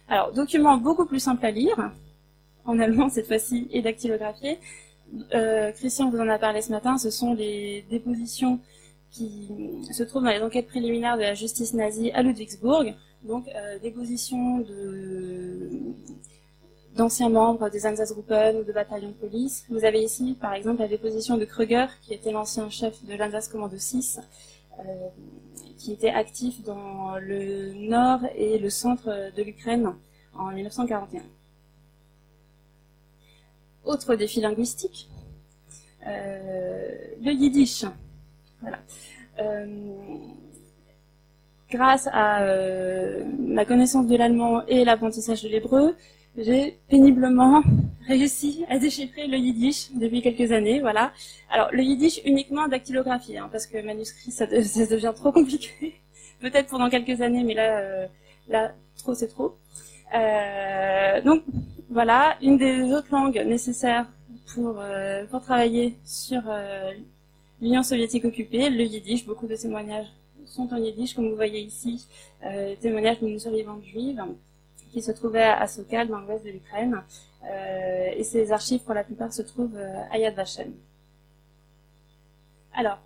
Alors, 0.10 0.34
document 0.34 0.78
beaucoup 0.78 1.06
plus 1.06 1.20
simple 1.20 1.46
à 1.46 1.51
lire, 1.51 1.92
en 2.66 2.80
allemand 2.80 3.10
cette 3.10 3.28
fois-ci, 3.28 3.68
et 3.72 3.84
dactylographié. 3.84 4.60
Euh, 5.36 5.72
Christian 5.72 6.10
vous 6.10 6.20
en 6.20 6.28
a 6.28 6.39
parlé 6.39 6.63
ce 6.63 6.72
matin, 6.72 6.98
ce 6.98 7.12
sont 7.12 7.36
les 7.36 7.86
dépositions 7.92 8.60
qui 9.12 9.50
se 9.92 10.04
trouvent 10.04 10.24
dans 10.24 10.32
les 10.32 10.42
enquêtes 10.42 10.68
préliminaires 10.68 11.16
de 11.16 11.22
la 11.22 11.36
justice 11.36 11.74
nazie 11.74 12.12
à 12.12 12.24
Ludwigsburg, 12.24 12.96
donc 13.24 13.48
euh, 13.48 13.80
dépositions 13.80 14.60
de 14.60 15.70
d'anciens 16.96 17.30
membres 17.30 17.70
des 17.70 17.86
Einsatzgruppen 17.86 18.58
ou 18.58 18.63
de 18.63 18.74
bataillons 18.74 19.10
de 19.10 19.13
police. 19.13 19.63
Vous 19.70 19.86
avez 19.86 20.01
ici, 20.04 20.36
par 20.42 20.54
exemple, 20.54 20.82
la 20.82 20.88
déposition 20.88 21.38
de 21.38 21.46
Krüger, 21.46 21.86
qui 22.01 22.13
était 22.13 22.32
l'ancien 22.32 22.70
chef 22.70 23.06
de 23.06 23.13
l'Einsatzkommando 23.13 23.78
6, 23.78 24.20
euh, 24.20 24.22
qui 25.77 25.93
était 25.93 26.09
actif 26.09 26.62
dans 26.63 27.17
le 27.19 27.74
nord 27.74 28.19
et 28.36 28.57
le 28.57 28.69
centre 28.69 29.31
de 29.36 29.43
l'Ukraine 29.43 29.93
en 30.33 30.51
1941. 30.51 31.21
Autre 33.86 34.15
défi 34.15 34.41
linguistique, 34.41 35.09
euh, 36.05 36.98
le 37.21 37.31
yiddish. 37.31 37.86
Voilà. 38.62 38.79
Euh, 39.39 40.17
grâce 41.69 42.07
à 42.12 42.43
ma 43.38 43.63
connaissance 43.65 44.07
de 44.07 44.15
l'allemand 44.15 44.65
et 44.67 44.83
l'apprentissage 44.83 45.43
de 45.43 45.50
l'hébreu, 45.50 45.95
j'ai 46.39 46.77
péniblement 46.89 47.62
réussi 48.08 48.65
à 48.69 48.79
déchiffrer 48.79 49.27
le 49.27 49.38
yiddish 49.38 49.91
depuis 49.93 50.22
quelques 50.22 50.51
années, 50.51 50.79
voilà. 50.79 51.12
Alors, 51.50 51.69
le 51.72 51.84
yiddish 51.84 52.22
uniquement 52.25 52.67
dactylographie, 52.67 53.38
hein, 53.38 53.50
parce 53.51 53.67
que 53.67 53.77
manuscrit, 53.81 54.31
ça, 54.39 54.46
devient 54.48 55.13
trop 55.15 55.31
compliqué. 55.31 55.96
Peut-être 56.39 56.69
pendant 56.69 56.89
quelques 56.89 57.22
années, 57.22 57.43
mais 57.43 57.53
là, 57.53 57.79
euh, 57.79 58.08
là, 58.48 58.72
trop, 58.98 59.13
c'est 59.13 59.27
trop. 59.27 59.58
Euh, 60.15 61.22
donc, 61.22 61.43
voilà, 61.89 62.38
une 62.41 62.58
des 62.58 62.84
autres 62.93 63.12
langues 63.12 63.43
nécessaires 63.46 64.08
pour, 64.53 64.79
euh, 64.79 65.25
pour 65.25 65.41
travailler 65.41 65.96
sur 66.05 66.41
l'Union 67.62 67.84
soviétique 67.84 68.25
occupée, 68.25 68.69
le 68.69 68.84
yiddish, 68.84 69.25
beaucoup 69.25 69.48
de 69.48 69.55
témoignages 69.55 70.08
sont 70.46 70.74
en 70.74 70.77
yiddish, 70.77 71.13
comme 71.13 71.29
vous 71.29 71.36
voyez 71.36 71.60
ici, 71.60 72.08
témoignages 72.81 73.19
d'une 73.19 73.38
survivante 73.38 73.84
juive 73.84 74.24
qui 74.91 75.01
se 75.01 75.12
trouvait 75.12 75.43
à 75.43 75.67
Sokal, 75.67 76.08
dans 76.08 76.19
l'ouest 76.19 76.46
de 76.46 76.51
l'Ukraine, 76.51 77.01
euh, 77.43 78.10
et 78.15 78.24
ces 78.24 78.51
archives, 78.51 78.81
pour 78.81 78.93
la 78.93 79.03
plupart, 79.03 79.31
se 79.31 79.41
trouvent 79.41 79.77
euh, 79.77 80.01
à 80.12 80.17
Yad 80.17 80.36
Vashem. 80.36 80.74
Alors, 82.74 83.00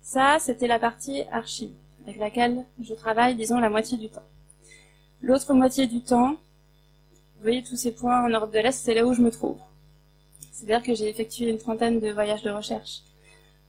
ça, 0.00 0.38
c'était 0.40 0.66
la 0.66 0.78
partie 0.78 1.22
archive, 1.30 1.72
avec 2.04 2.18
laquelle 2.18 2.64
je 2.80 2.94
travaille, 2.94 3.34
disons, 3.34 3.58
la 3.58 3.70
moitié 3.70 3.98
du 3.98 4.08
temps. 4.08 4.22
L'autre 5.20 5.54
moitié 5.54 5.86
du 5.86 6.00
temps, 6.02 6.32
vous 6.32 7.42
voyez 7.42 7.62
tous 7.62 7.76
ces 7.76 7.92
points 7.92 8.24
en 8.24 8.28
Europe 8.28 8.52
de 8.52 8.58
l'Est, 8.58 8.72
c'est 8.84 8.94
là 8.94 9.06
où 9.06 9.14
je 9.14 9.22
me 9.22 9.30
trouve. 9.30 9.58
C'est-à-dire 10.52 10.82
que 10.82 10.94
j'ai 10.94 11.08
effectué 11.08 11.48
une 11.50 11.58
trentaine 11.58 12.00
de 12.00 12.10
voyages 12.10 12.42
de 12.42 12.50
recherche 12.50 13.02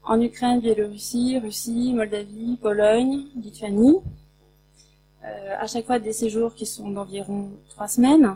en 0.05 0.19
Ukraine, 0.19 0.59
Biélorussie, 0.59 1.39
Russie, 1.39 1.93
Moldavie, 1.93 2.57
Pologne, 2.61 3.25
Lituanie. 3.35 3.99
Euh, 5.25 5.55
à 5.57 5.67
chaque 5.67 5.85
fois 5.85 5.99
des 5.99 6.11
séjours 6.11 6.53
qui 6.53 6.65
sont 6.65 6.89
d'environ 6.89 7.49
trois 7.69 7.87
semaines, 7.87 8.35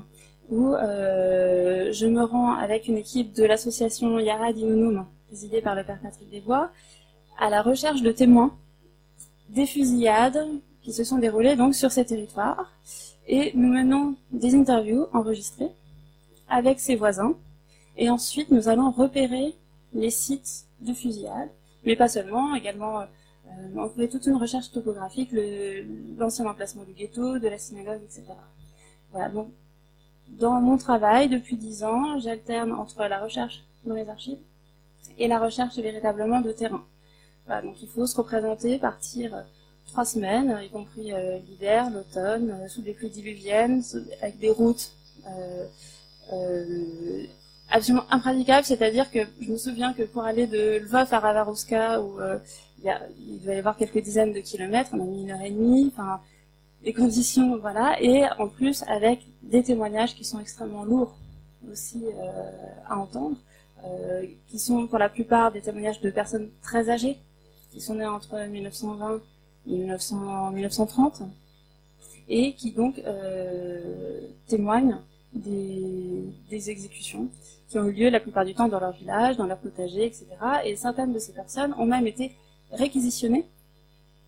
où 0.50 0.74
euh, 0.74 1.92
je 1.92 2.06
me 2.08 2.24
rends 2.24 2.54
avec 2.54 2.88
une 2.88 2.98
équipe 2.98 3.34
de 3.34 3.44
l'association 3.44 4.20
Yara 4.20 4.54
Dinunum, 4.54 5.06
présidée 5.28 5.62
par 5.62 5.76
le 5.76 5.84
père 5.84 6.00
Patrick 6.02 6.30
Desbois, 6.30 6.72
à 7.38 7.50
la 7.50 7.62
recherche 7.62 8.02
de 8.02 8.12
témoins 8.12 8.56
des 9.50 9.66
fusillades 9.66 10.48
qui 10.82 10.94
se 10.94 11.04
sont 11.04 11.18
déroulées 11.18 11.58
donc 11.58 11.76
sur 11.76 11.92
ces 11.92 12.06
territoires. 12.06 12.72
Et 13.28 13.52
nous 13.56 13.68
menons 13.68 14.16
des 14.32 14.56
interviews 14.56 15.08
enregistrées 15.12 15.72
avec 16.48 16.80
ses 16.80 16.96
voisins. 16.96 17.34
Et 17.98 18.10
ensuite, 18.10 18.52
nous 18.52 18.70
allons 18.70 18.92
repérer 18.92 19.54
les 19.94 20.12
sites 20.12 20.66
de 20.80 20.94
fusillade, 20.94 21.50
mais 21.86 21.98
pas 21.98 22.08
seulement, 22.08 22.56
également, 22.56 23.02
euh, 23.02 23.06
on 23.76 23.90
fait 23.90 24.08
toute 24.08 24.26
une 24.26 24.36
recherche 24.36 24.72
topographique, 24.72 25.30
l'ancien 26.18 26.46
emplacement 26.46 26.84
du 26.84 26.94
ghetto, 26.94 27.40
de 27.40 27.48
la 27.48 27.58
synagogue, 27.58 28.02
etc. 28.04 28.24
Voilà, 29.12 29.30
donc, 29.30 29.50
dans 30.30 30.60
mon 30.62 30.78
travail, 30.78 31.30
depuis 31.30 31.56
dix 31.56 31.84
ans, 31.84 32.20
j'alterne 32.20 32.72
entre 32.74 33.06
la 33.06 33.20
recherche 33.20 33.64
dans 33.86 33.96
les 33.96 34.08
archives 34.10 34.40
et 35.18 35.28
la 35.28 35.40
recherche 35.40 35.78
véritablement 35.78 36.42
de 36.42 36.52
terrain. 36.52 36.84
Donc 37.48 37.82
il 37.82 37.88
faut 37.88 38.06
se 38.06 38.18
représenter, 38.18 38.78
partir 38.78 39.34
euh, 39.34 39.42
trois 39.88 40.04
semaines, 40.04 40.60
y 40.62 40.70
compris 40.70 41.14
euh, 41.14 41.38
l'hiver, 41.48 41.90
l'automne, 41.90 42.68
sous 42.68 42.82
des 42.82 42.92
pluies 42.92 43.10
diluviennes, 43.10 43.82
avec 44.22 44.38
des 44.38 44.50
routes 44.50 44.92
absolument 47.70 48.06
impraticable, 48.10 48.66
c'est-à-dire 48.66 49.10
que 49.12 49.20
je 49.42 49.52
me 49.52 49.58
souviens 49.58 49.94
que 49.94 50.04
pour 50.04 50.24
aller 50.24 50.48
de 50.48 50.80
Lvov 50.80 51.14
à 51.14 51.20
Ravarouska, 51.20 52.00
euh, 52.00 52.40
il 52.84 53.40
doit 53.44 53.54
y 53.54 53.58
avoir 53.58 53.78
quelques 53.78 54.02
dizaines 54.02 54.34
de 54.34 54.40
kilomètres, 54.40 54.92
on 54.94 55.02
a 55.02 55.06
mis 55.06 55.24
une 55.24 55.32
heure 55.32 55.42
et 55.42 55.52
demie, 55.52 55.92
enfin, 55.94 56.22
les 56.84 56.94
conditions, 56.94 57.58
voilà, 57.58 58.02
et 58.02 58.24
en 58.40 58.48
plus 58.48 58.84
avec 58.84 59.26
des 59.44 59.64
témoignages 59.64 60.16
qui 60.16 60.24
sont 60.24 60.40
extrêmement 60.40 60.84
lourds 60.84 61.16
aussi 61.72 62.04
euh, 62.06 62.52
à 62.88 62.98
entendre, 62.98 63.38
euh, 63.86 64.26
qui 64.50 64.60
sont 64.60 64.88
pour 64.88 65.00
la 65.00 65.10
plupart 65.10 65.52
des 65.52 65.62
témoignages 65.62 66.02
de 66.02 66.10
personnes 66.12 66.50
très 66.62 66.90
âgées, 66.90 67.18
qui 67.72 67.82
sont 67.82 67.96
nées 67.96 68.06
entre 68.06 68.38
1920 68.48 69.22
et 69.68 69.72
1900, 69.72 70.52
1930, 70.52 71.24
et 72.30 72.54
qui 72.54 72.72
donc 72.72 73.00
euh, 73.00 74.22
témoignent 74.48 74.98
des 75.34 76.70
exécutions 76.70 77.30
qui 77.70 77.78
ont 77.78 77.86
eu 77.86 77.92
lieu 77.92 78.10
la 78.10 78.20
plupart 78.20 78.46
du 78.46 78.54
temps 78.54 78.68
dans 78.68 78.80
leur 78.80 78.94
village, 78.94 79.38
dans 79.38 79.46
leur 79.46 79.58
potager, 79.58 80.06
etc. 80.06 80.26
Et 80.64 80.76
certaines 80.76 81.14
de 81.14 81.20
ces 81.20 81.34
personnes 81.34 81.74
ont 81.78 81.86
même 81.86 82.08
été 82.08 82.32
réquisitionnées 82.72 83.48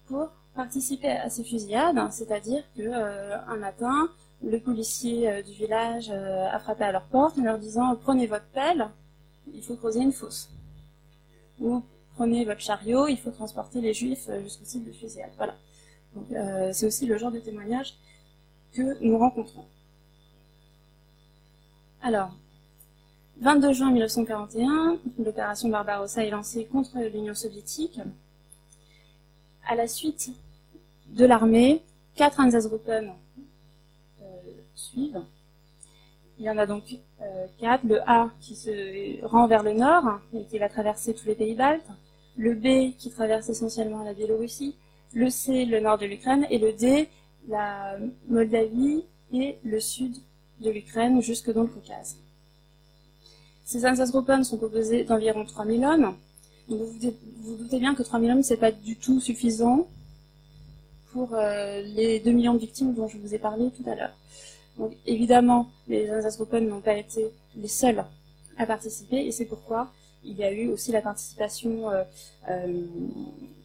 pour 0.08 0.29
participer 0.55 1.10
à 1.10 1.29
ces 1.29 1.43
fusillades, 1.43 2.00
c'est-à-dire 2.12 2.63
que 2.75 2.81
euh, 2.81 3.38
un 3.48 3.58
matin, 3.58 4.10
le 4.43 4.60
policier 4.60 5.29
euh, 5.29 5.41
du 5.41 5.53
village 5.53 6.10
euh, 6.10 6.48
a 6.51 6.60
frappé 6.60 6.84
à 6.84 6.91
leur 6.91 7.05
porte 7.05 7.38
en 7.38 7.43
leur 7.43 7.58
disant 7.58 7.96
prenez 7.96 8.27
votre 8.27 8.48
pelle, 8.48 8.89
il 9.53 9.63
faut 9.63 9.75
creuser 9.75 10.01
une 10.01 10.12
fosse. 10.12 10.50
Ou 11.60 11.81
prenez 12.15 12.46
votre 12.46 12.62
chariot, 12.62 13.08
il 13.08 13.17
faut 13.17 13.31
transporter 13.31 13.79
les 13.81 13.93
juifs 13.93 14.29
jusqu'au 14.43 14.65
site 14.65 14.86
de 14.86 14.91
fusillade. 14.91 15.31
Voilà. 15.38 15.55
C'est 16.74 16.88
aussi 16.88 17.05
le 17.05 17.17
genre 17.17 17.31
de 17.31 17.39
témoignage 17.39 17.93
que 18.74 19.01
nous 19.01 19.17
rencontrons. 19.17 19.65
Alors, 22.01 22.31
22 23.41 23.74
juin 23.74 23.91
1941, 23.91 24.98
l'opération 25.19 25.69
Barbarossa 25.69 26.25
est 26.25 26.29
lancée 26.29 26.65
contre 26.65 26.98
l'Union 26.98 27.36
soviétique. 27.36 28.00
À 29.70 29.76
la 29.76 29.88
suite 29.88 30.32
de 31.10 31.26
l'armée, 31.26 31.84
quatre 32.16 32.40
Einsatzgruppen 32.40 33.14
euh, 34.20 34.26
suivent. 34.74 35.22
Il 36.40 36.46
y 36.46 36.50
en 36.50 36.58
a 36.58 36.66
donc 36.66 36.86
euh, 37.22 37.46
quatre. 37.60 37.86
Le 37.86 38.02
A 38.10 38.32
qui 38.42 38.56
se 38.56 39.24
rend 39.24 39.46
vers 39.46 39.62
le 39.62 39.74
nord 39.74 40.22
et 40.34 40.44
qui 40.46 40.58
va 40.58 40.70
traverser 40.70 41.14
tous 41.14 41.28
les 41.28 41.36
pays 41.36 41.54
baltes. 41.54 41.86
Le 42.36 42.56
B 42.56 42.98
qui 42.98 43.12
traverse 43.12 43.48
essentiellement 43.50 44.04
la 44.04 44.16
Biélorussie. 44.16 44.76
Le 45.14 45.30
C, 45.30 45.66
le 45.66 45.80
nord 45.80 46.00
de 46.00 46.08
l'Ukraine. 46.08 46.48
Et 46.50 46.58
le 46.58 46.74
D, 46.74 47.08
la 47.48 47.96
Moldavie 48.28 49.04
et 49.32 49.60
le 49.64 49.80
sud 49.80 50.16
de 50.62 50.72
l'Ukraine 50.72 51.22
jusque 51.22 51.54
dans 51.54 51.62
le 51.62 51.68
Caucase. 51.68 52.18
Ces 53.66 53.86
Einsatzgruppen 53.86 54.44
sont 54.44 54.58
composés 54.58 55.04
d'environ 55.04 55.46
3000 55.46 55.86
hommes. 55.86 56.16
Vous, 56.70 56.86
vous, 57.42 57.56
doutez 57.56 57.80
bien 57.80 57.96
que 57.96 58.04
3000 58.04 58.32
hommes, 58.32 58.44
c'est 58.44 58.58
pas 58.58 58.72
du 58.72 58.96
tout 58.96 59.20
suffisant 59.20 59.88
pour 61.12 61.34
euh, 61.34 61.82
les 61.82 62.20
2 62.20 62.32
millions 62.32 62.54
de 62.54 62.60
victimes 62.60 62.94
dont 62.94 63.08
je 63.08 63.18
vous 63.18 63.34
ai 63.34 63.40
parlé 63.40 63.72
tout 63.72 63.88
à 63.90 63.96
l'heure. 63.96 64.14
Donc 64.78 64.94
évidemment, 65.06 65.70
les 65.88 66.06
Einsatzgruppen 66.06 66.68
n'ont 66.68 66.82
pas 66.82 66.96
été 66.96 67.26
les 67.58 67.68
seuls 67.68 68.04
à 68.58 68.66
participer, 68.66 69.26
et 69.26 69.32
c'est 69.32 69.46
pourquoi 69.46 69.92
il 70.24 70.38
y 70.38 70.44
a 70.44 70.52
eu 70.52 70.68
aussi 70.70 70.92
la 70.92 71.02
participation 71.02 71.90
euh, 71.90 72.04
euh, 72.50 72.86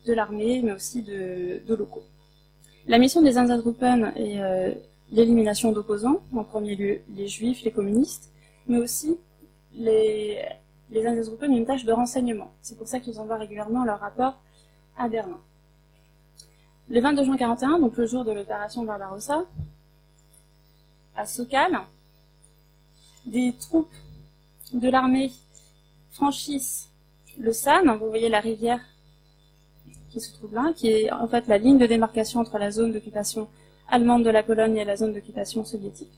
de 0.06 0.12
l'armée, 0.12 0.62
mais 0.62 0.72
aussi 0.72 1.02
de, 1.02 1.60
de, 1.66 1.74
locaux. 1.74 2.04
La 2.86 2.98
mission 2.98 3.22
des 3.22 3.38
Einsatzgruppen 3.38 4.12
est 4.16 4.76
l'élimination 5.10 5.72
d'opposants, 5.72 6.20
en 6.34 6.44
premier 6.44 6.76
lieu 6.76 7.00
les 7.16 7.28
juifs, 7.28 7.62
les 7.62 7.70
communistes, 7.70 8.30
mais 8.66 8.78
aussi 8.78 9.16
les, 9.74 10.38
les 11.02 11.28
ont 11.28 11.36
une 11.42 11.66
tâche 11.66 11.84
de 11.84 11.92
renseignement. 11.92 12.52
C'est 12.62 12.76
pour 12.78 12.86
ça 12.86 13.00
qu'ils 13.00 13.18
envoient 13.18 13.36
régulièrement 13.36 13.84
leur 13.84 13.98
rapport 13.98 14.38
à 14.96 15.08
Berlin. 15.08 15.40
Le 16.88 17.00
22 17.00 17.24
juin 17.24 17.36
41, 17.36 17.78
donc 17.80 17.96
le 17.96 18.06
jour 18.06 18.24
de 18.24 18.32
l'opération 18.32 18.84
Barbarossa, 18.84 19.44
à 21.16 21.26
Sokal, 21.26 21.80
des 23.26 23.54
troupes 23.58 23.94
de 24.72 24.88
l'armée 24.88 25.32
franchissent 26.10 26.90
le 27.38 27.52
San, 27.52 27.90
vous 27.98 28.08
voyez 28.08 28.28
la 28.28 28.40
rivière 28.40 28.80
qui 30.10 30.20
se 30.20 30.32
trouve 30.34 30.54
là, 30.54 30.72
qui 30.76 30.88
est 30.88 31.10
en 31.10 31.26
fait 31.26 31.48
la 31.48 31.58
ligne 31.58 31.78
de 31.78 31.86
démarcation 31.86 32.40
entre 32.40 32.58
la 32.58 32.70
zone 32.70 32.92
d'occupation 32.92 33.48
allemande 33.88 34.24
de 34.24 34.30
la 34.30 34.44
Pologne 34.44 34.76
et 34.76 34.84
la 34.84 34.96
zone 34.96 35.12
d'occupation 35.12 35.64
soviétique. 35.64 36.12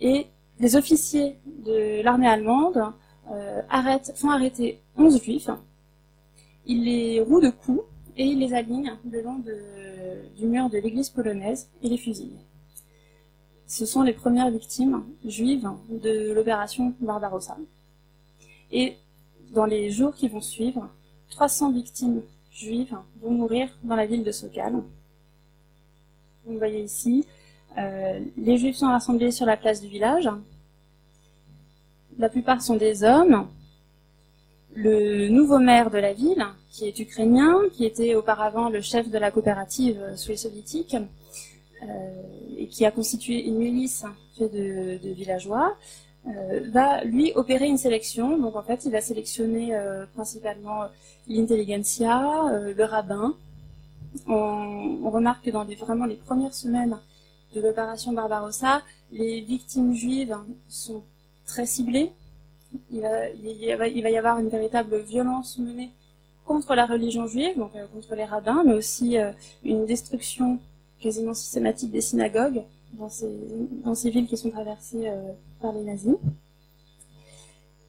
Et 0.00 0.28
les 0.60 0.76
officiers 0.76 1.36
de 1.44 2.02
l'armée 2.02 2.28
allemande 2.28 2.92
euh, 3.30 3.62
font 4.14 4.30
arrêter 4.30 4.80
11 4.96 5.22
juifs, 5.22 5.50
ils 6.66 6.84
les 6.84 7.20
rouent 7.20 7.40
de 7.40 7.50
coups 7.50 7.82
et 8.16 8.24
ils 8.24 8.38
les 8.38 8.54
alignent 8.54 8.96
le 9.10 9.22
long 9.22 9.42
du 10.36 10.46
mur 10.46 10.70
de 10.70 10.78
l'église 10.78 11.10
polonaise 11.10 11.68
et 11.82 11.88
les 11.88 11.96
fusillent. 11.96 12.38
Ce 13.66 13.86
sont 13.86 14.02
les 14.02 14.12
premières 14.12 14.50
victimes 14.50 15.04
juives 15.24 15.68
de 15.88 16.32
l'opération 16.32 16.94
Barbarossa. 17.00 17.56
Et 18.70 18.96
dans 19.52 19.64
les 19.64 19.90
jours 19.90 20.14
qui 20.14 20.28
vont 20.28 20.40
suivre, 20.40 20.88
300 21.30 21.72
victimes 21.72 22.22
juives 22.52 22.96
vont 23.20 23.30
mourir 23.30 23.68
dans 23.82 23.96
la 23.96 24.06
ville 24.06 24.22
de 24.22 24.32
Sokal. 24.32 24.74
Vous 26.46 26.58
voyez 26.58 26.82
ici, 26.82 27.26
euh, 27.78 28.20
les 28.36 28.58
Juifs 28.58 28.76
sont 28.76 28.86
rassemblés 28.86 29.30
sur 29.30 29.46
la 29.46 29.56
place 29.56 29.80
du 29.80 29.88
village. 29.88 30.28
La 32.18 32.28
plupart 32.28 32.62
sont 32.62 32.76
des 32.76 33.02
hommes. 33.02 33.48
Le 34.74 35.28
nouveau 35.28 35.58
maire 35.58 35.90
de 35.90 35.98
la 35.98 36.12
ville, 36.12 36.44
qui 36.70 36.86
est 36.86 36.98
ukrainien, 36.98 37.54
qui 37.72 37.84
était 37.84 38.14
auparavant 38.14 38.68
le 38.68 38.80
chef 38.80 39.08
de 39.08 39.18
la 39.18 39.30
coopérative 39.30 40.00
sous 40.16 40.30
les 40.30 40.46
euh, 40.46 41.86
et 42.56 42.66
qui 42.66 42.84
a 42.84 42.90
constitué 42.90 43.44
une 43.46 43.58
milice 43.58 44.04
faite 44.36 44.52
de, 44.52 44.98
villageois, 45.12 45.76
euh, 46.26 46.60
va 46.70 47.04
lui 47.04 47.32
opérer 47.34 47.66
une 47.66 47.78
sélection. 47.78 48.38
Donc 48.38 48.56
en 48.56 48.62
fait, 48.62 48.84
il 48.84 48.92
va 48.92 49.00
sélectionner 49.00 49.76
principalement 50.14 50.84
l'intelligentsia, 51.28 52.72
le 52.76 52.84
rabbin. 52.84 53.34
On, 54.28 55.10
remarque 55.10 55.44
que 55.44 55.50
dans 55.50 55.64
vraiment 55.64 56.06
les 56.06 56.16
premières 56.16 56.54
semaines 56.54 56.96
de 57.54 57.60
l'opération 57.60 58.12
Barbarossa, 58.12 58.82
les 59.12 59.40
victimes 59.40 59.94
juives 59.94 60.36
sont 60.68 61.02
très 61.46 61.66
ciblées. 61.66 62.12
Il 62.90 63.00
va, 63.00 63.88
y 63.88 64.16
avoir 64.16 64.38
une 64.38 64.48
véritable 64.48 64.98
violence 64.98 65.58
menée 65.58 65.90
contre 66.44 66.74
la 66.74 66.86
religion 66.86 67.26
juive, 67.26 67.56
donc 67.56 67.72
contre 67.92 68.14
les 68.14 68.24
rabbins, 68.24 68.62
mais 68.66 68.74
aussi 68.74 69.16
une 69.64 69.86
destruction 69.86 70.58
quasiment 71.00 71.34
systématique 71.34 71.90
des 71.90 72.00
synagogues 72.00 72.62
dans 72.92 73.08
ces, 73.08 74.10
villes 74.10 74.26
qui 74.26 74.36
sont 74.36 74.50
traversées 74.50 75.10
par 75.60 75.72
les 75.72 75.84
nazis. 75.84 76.16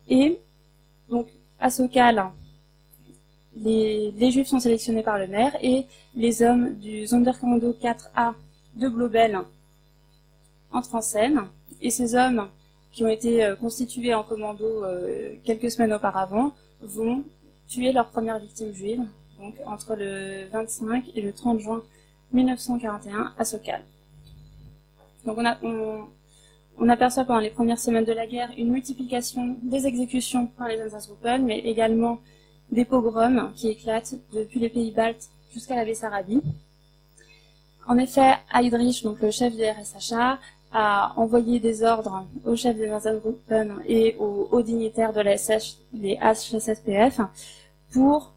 Et 0.07 0.39
donc, 1.09 1.27
à 1.59 1.69
Sokal, 1.69 2.31
les, 3.55 4.11
les, 4.11 4.31
juifs 4.31 4.47
sont 4.47 4.59
sélectionnés 4.59 5.03
par 5.03 5.17
le 5.17 5.27
maire 5.27 5.55
et 5.61 5.85
les 6.15 6.41
hommes 6.41 6.75
du 6.75 7.07
Sonderkommando 7.07 7.71
4A 7.73 8.33
de 8.75 8.89
Blobel 8.89 9.39
entrent 10.71 10.95
en 10.95 11.01
scène. 11.01 11.41
Et 11.81 11.89
ces 11.89 12.15
hommes, 12.15 12.49
qui 12.95 13.03
ont 13.03 13.09
été 13.09 13.43
euh, 13.43 13.55
constitués 13.57 14.13
en 14.13 14.23
commando 14.23 14.65
euh, 14.85 15.35
quelques 15.43 15.69
semaines 15.69 15.91
auparavant, 15.91 16.53
vont 16.81 17.23
tuer 17.67 17.91
leur 17.91 18.09
première 18.09 18.39
victime 18.39 18.73
juive, 18.73 19.01
donc 19.37 19.55
entre 19.65 19.95
le 19.95 20.47
25 20.53 21.03
et 21.13 21.21
le 21.21 21.33
30 21.33 21.59
juin 21.59 21.83
1941 22.31 23.33
à 23.37 23.43
Sokal. 23.43 23.81
Donc 25.25 25.37
on, 26.77 26.89
aperçoit 26.89 27.25
pendant 27.25 27.41
les 27.41 27.49
premières 27.49 27.79
semaines 27.79 28.05
de 28.05 28.13
la 28.13 28.27
guerre 28.27 28.51
une 28.57 28.69
multiplication 28.71 29.57
des 29.61 29.87
exécutions 29.87 30.47
par 30.47 30.69
les 30.69 30.79
Einsatzgruppen, 30.79 31.39
mais 31.39 31.59
également 31.59 32.19
des 32.71 32.85
pogroms 32.85 33.51
qui 33.55 33.67
éclatent 33.67 34.15
depuis 34.33 34.59
les 34.59 34.69
pays 34.69 34.91
baltes 34.91 35.29
jusqu'à 35.53 35.75
la 35.75 35.83
Bessarabie. 35.83 36.41
En 37.87 37.97
effet, 37.97 38.35
Heydrich, 38.53 39.03
donc 39.03 39.19
le 39.21 39.31
chef 39.31 39.53
du 39.53 39.63
RSHA, 39.63 40.39
a 40.71 41.13
envoyé 41.17 41.59
des 41.59 41.83
ordres 41.83 42.25
au 42.45 42.55
chef 42.55 42.75
des 42.75 42.87
Einsatzgruppen 42.87 43.81
et 43.87 44.15
aux 44.19 44.61
dignitaires 44.61 45.13
de 45.13 45.21
la 45.21 45.37
SS, 45.37 45.79
les 45.93 46.17
HSSPF 46.17 47.21
pour 47.91 48.33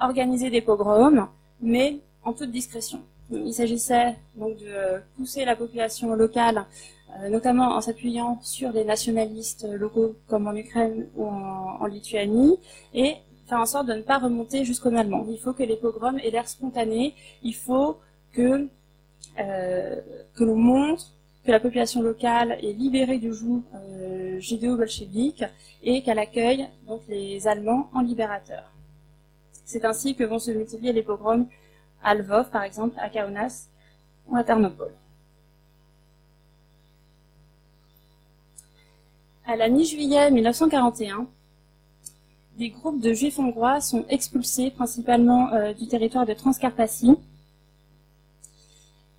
organiser 0.00 0.50
des 0.50 0.62
pogroms, 0.62 1.28
mais 1.60 1.98
en 2.24 2.32
toute 2.32 2.50
discrétion. 2.50 3.00
Il 3.30 3.52
s'agissait 3.52 4.16
donc 4.36 4.56
de 4.58 5.02
pousser 5.16 5.44
la 5.44 5.56
population 5.56 6.14
locale 6.14 6.64
euh, 7.16 7.30
notamment 7.30 7.74
en 7.74 7.80
s'appuyant 7.80 8.38
sur 8.42 8.72
des 8.72 8.84
nationalistes 8.84 9.66
locaux 9.66 10.14
comme 10.28 10.46
en 10.46 10.54
Ukraine 10.54 11.06
ou 11.16 11.26
en, 11.26 11.86
Lituanie, 11.86 12.58
et 12.92 13.14
faire 13.48 13.60
en 13.60 13.66
sorte 13.66 13.86
de 13.86 13.94
ne 13.94 14.02
pas 14.02 14.18
remonter 14.18 14.64
jusqu'aux 14.66 14.94
Allemands. 14.94 15.24
Il 15.28 15.38
faut 15.38 15.54
que 15.54 15.62
les 15.62 15.76
pogroms 15.76 16.18
aient 16.18 16.30
l'air 16.30 16.46
spontanés, 16.46 17.14
il 17.42 17.54
faut 17.54 17.98
que, 18.32 18.68
euh, 19.38 20.00
que 20.34 20.44
l'on 20.44 20.56
montre 20.56 21.06
que 21.48 21.52
la 21.52 21.60
population 21.60 22.02
locale 22.02 22.58
est 22.62 22.74
libérée 22.74 23.16
du 23.16 23.32
joug 23.32 23.62
euh, 23.74 24.38
judéo-bolchevique 24.38 25.44
et 25.82 26.02
qu'elle 26.02 26.18
accueille 26.18 26.68
donc 26.86 27.00
les 27.08 27.48
Allemands 27.48 27.88
en 27.94 28.02
libérateurs. 28.02 28.70
C'est 29.64 29.86
ainsi 29.86 30.14
que 30.14 30.24
vont 30.24 30.38
se 30.38 30.50
multiplier 30.50 30.92
les 30.92 31.02
pogroms 31.02 31.46
à 32.02 32.14
Lvov, 32.14 32.50
par 32.50 32.64
exemple, 32.64 32.96
à 32.98 33.08
Kaunas 33.08 33.68
ou 34.26 34.36
à 34.36 34.44
Tarnopol. 34.44 34.92
À 39.46 39.56
la 39.56 39.70
mi-juillet 39.70 40.30
1941, 40.30 41.26
des 42.58 42.68
groupes 42.68 43.00
de 43.00 43.14
juifs 43.14 43.38
hongrois 43.38 43.80
sont 43.80 44.04
expulsés 44.10 44.70
principalement 44.70 45.50
euh, 45.54 45.72
du 45.72 45.86
territoire 45.88 46.26
de 46.26 46.34
Transcarpathie 46.34 47.16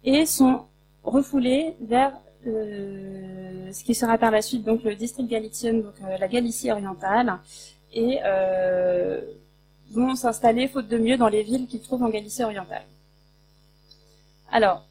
et 0.03 0.27
sont 0.27 0.68
refoulés 1.03 1.75
vers 1.81 2.13
euh, 2.47 3.71
ce 3.71 3.83
qui 3.83 3.95
sera 3.95 4.17
par 4.17 4.31
la 4.31 4.41
suite 4.41 4.63
donc 4.63 4.83
le 4.83 4.95
district 4.95 5.29
galicien, 5.29 5.73
donc 5.73 5.93
euh, 6.03 6.17
la 6.17 6.27
Galicie 6.27 6.71
orientale, 6.71 7.39
et 7.93 8.19
vont 9.91 10.15
s'installer 10.15 10.67
faute 10.67 10.87
de 10.87 10.97
mieux 10.97 11.17
dans 11.17 11.29
les 11.29 11.41
villes 11.43 11.67
qu'ils 11.67 11.81
trouvent 11.81 12.03
en 12.03 12.09
Galicie 12.09 12.43
orientale. 12.43 12.83
Alors, 14.51 14.85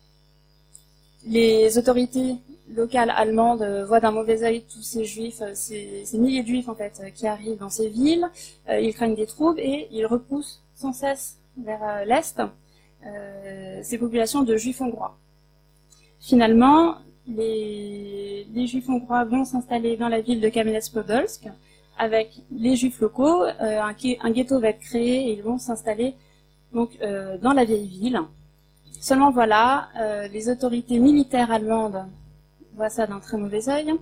les 1.26 1.78
autorités 1.78 2.36
locales 2.70 3.10
allemandes 3.10 3.62
euh, 3.62 3.84
voient 3.86 4.00
d'un 4.00 4.10
mauvais 4.10 4.42
œil 4.42 4.62
tous 4.62 4.82
ces 4.82 5.04
juifs, 5.04 5.40
euh, 5.40 5.52
ces, 5.54 6.06
milliers 6.14 6.42
de 6.42 6.48
juifs 6.48 6.68
en 6.68 6.74
fait, 6.74 7.00
euh, 7.00 7.10
qui 7.10 7.26
arrivent 7.26 7.58
dans 7.58 7.70
ces 7.70 7.88
villes. 7.88 8.28
ils 8.68 8.94
craignent 8.94 9.14
des 9.14 9.26
troubles 9.26 9.60
et 9.60 9.88
ils 9.90 10.06
repoussent 10.06 10.62
sans 10.74 10.92
cesse 10.92 11.38
vers 11.56 12.04
l'est 12.04 12.40
ces 13.82 13.98
populations 13.98 14.42
de 14.42 14.56
juifs 14.56 14.80
hongrois. 14.80 15.16
Finalement, 16.20 16.96
les, 17.26 18.46
juifs 18.66 18.88
hongrois 18.88 19.24
vont 19.24 19.44
s'installer 19.44 19.96
dans 19.96 20.08
la 20.08 20.20
ville 20.20 20.40
de 20.40 20.48
Kamenets-Podolsk 20.48 21.50
avec 21.96 22.42
les 22.50 22.76
juifs 22.76 23.00
locaux. 23.00 23.44
Un, 23.60 23.94
un, 24.22 24.30
ghetto 24.30 24.60
va 24.60 24.68
être 24.68 24.80
créé 24.80 25.28
et 25.28 25.32
ils 25.32 25.42
vont 25.42 25.58
s'installer 25.58 26.14
donc 26.72 26.90
dans 27.42 27.52
la 27.52 27.64
vieille 27.64 27.86
ville. 27.86 28.20
Seulement 29.00 29.30
voilà, 29.30 29.88
les 30.32 30.48
autorités 30.48 30.98
militaires 30.98 31.50
allemandes 31.50 32.04
voit 32.74 32.90
ça 32.90 33.06
d'un 33.06 33.20
très 33.20 33.36
mauvais 33.36 33.68
œil. 33.68 33.94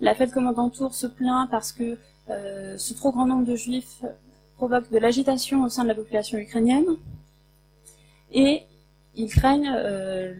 La 0.00 0.14
fête 0.14 0.32
commandant 0.32 0.68
Tour 0.68 0.94
se 0.94 1.06
plaint 1.06 1.48
parce 1.50 1.72
que 1.72 1.96
euh, 2.28 2.76
ce 2.76 2.92
trop 2.92 3.12
grand 3.12 3.26
nombre 3.26 3.46
de 3.46 3.56
juifs 3.56 4.04
provoque 4.56 4.90
de 4.90 4.98
l'agitation 4.98 5.62
au 5.62 5.68
sein 5.68 5.84
de 5.84 5.88
la 5.88 5.94
population 5.94 6.38
ukrainienne 6.38 6.96
et 8.32 8.62
ils 9.16 9.28
craignent 9.28 9.72
euh, 9.74 10.34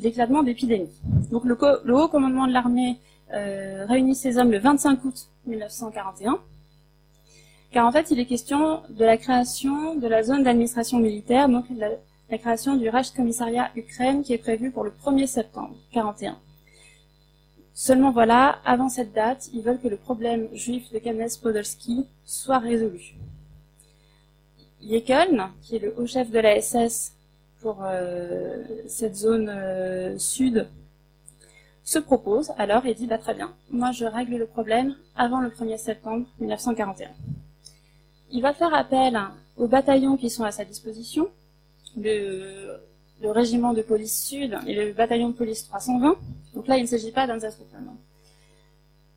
l'éclatement 0.00 0.42
d'épidémies. 0.42 0.90
Donc 1.30 1.44
le, 1.44 1.56
haut 1.94 2.08
commandement 2.08 2.46
de 2.46 2.52
l'armée 2.52 2.98
euh, 3.32 3.84
réunit 3.86 4.14
ses 4.14 4.38
hommes 4.38 4.50
le 4.50 4.58
25 4.58 5.04
août 5.04 5.28
1941 5.46 6.38
car 7.72 7.86
en 7.86 7.92
fait 7.92 8.10
il 8.10 8.20
est 8.20 8.26
question 8.26 8.82
de 8.90 9.04
la 9.04 9.16
création 9.16 9.94
de 9.96 10.06
la 10.06 10.22
zone 10.22 10.42
d'administration 10.42 10.98
militaire, 10.98 11.48
donc 11.48 11.64
la, 11.76 11.88
création 12.38 12.76
du 12.76 12.88
Reichskommissariat 12.88 13.70
Ukraine 13.76 14.22
qui 14.22 14.32
est 14.32 14.38
prévu 14.38 14.70
pour 14.70 14.84
le 14.84 14.90
1er 14.90 15.26
septembre 15.26 15.74
1941. 15.94 16.38
Seulement 17.74 18.10
voilà, 18.10 18.58
avant 18.64 18.88
cette 18.88 19.12
date, 19.12 19.50
ils 19.52 19.62
veulent 19.62 19.80
que 19.80 19.88
le 19.88 19.98
problème 19.98 20.48
juif 20.54 20.90
de 20.92 20.98
Kamens-Podolski 20.98 22.06
soit 22.24 22.58
résolu. 22.58 23.16
Jekyll, 24.82 25.46
qui 25.62 25.76
est 25.76 25.78
le 25.78 25.94
haut 25.98 26.06
chef 26.06 26.30
de 26.30 26.38
la 26.38 26.60
SS 26.60 27.12
pour 27.62 27.78
euh, 27.84 28.62
cette 28.88 29.14
zone 29.14 29.48
euh, 29.48 30.18
sud, 30.18 30.66
se 31.84 31.98
propose 31.98 32.52
alors 32.58 32.86
et 32.86 32.94
dit 32.94 33.06
bah, 33.06 33.18
très 33.18 33.34
bien, 33.34 33.52
moi 33.70 33.92
je 33.92 34.04
règle 34.04 34.36
le 34.36 34.46
problème 34.46 34.94
avant 35.16 35.40
le 35.40 35.48
1er 35.48 35.78
septembre 35.78 36.26
1941. 36.40 37.10
Il 38.30 38.42
va 38.42 38.52
faire 38.52 38.74
appel 38.74 39.18
aux 39.56 39.66
bataillons 39.66 40.16
qui 40.16 40.30
sont 40.30 40.44
à 40.44 40.52
sa 40.52 40.64
disposition, 40.64 41.28
le 41.96 43.30
régiment 43.30 43.72
de 43.72 43.82
police 43.82 44.24
sud 44.24 44.58
et 44.66 44.74
le 44.74 44.92
bataillon 44.92 45.28
de 45.28 45.34
police 45.34 45.66
320. 45.68 46.16
Donc 46.54 46.66
là, 46.66 46.76
il 46.78 46.82
ne 46.82 46.86
s'agit 46.86 47.12
pas 47.12 47.26
d'un. 47.26 47.38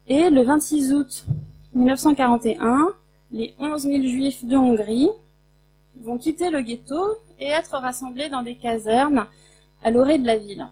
Et 0.08 0.30
le 0.30 0.42
26 0.44 0.94
août 0.94 1.26
1941, 1.74 2.90
les 3.32 3.56
11 3.60 3.82
000 3.82 4.04
juifs 4.04 4.46
de 4.46 4.56
Hongrie 4.56 5.10
vont 6.02 6.18
quitter 6.18 6.50
le 6.50 6.62
ghetto 6.62 7.18
et 7.40 7.48
être 7.48 7.78
rassemblés 7.78 8.30
dans 8.30 8.42
des 8.42 8.56
casernes 8.56 9.26
à 9.84 9.92
l'orée 9.92 10.18
de 10.18 10.26
la 10.26 10.38
ville. 10.38 10.68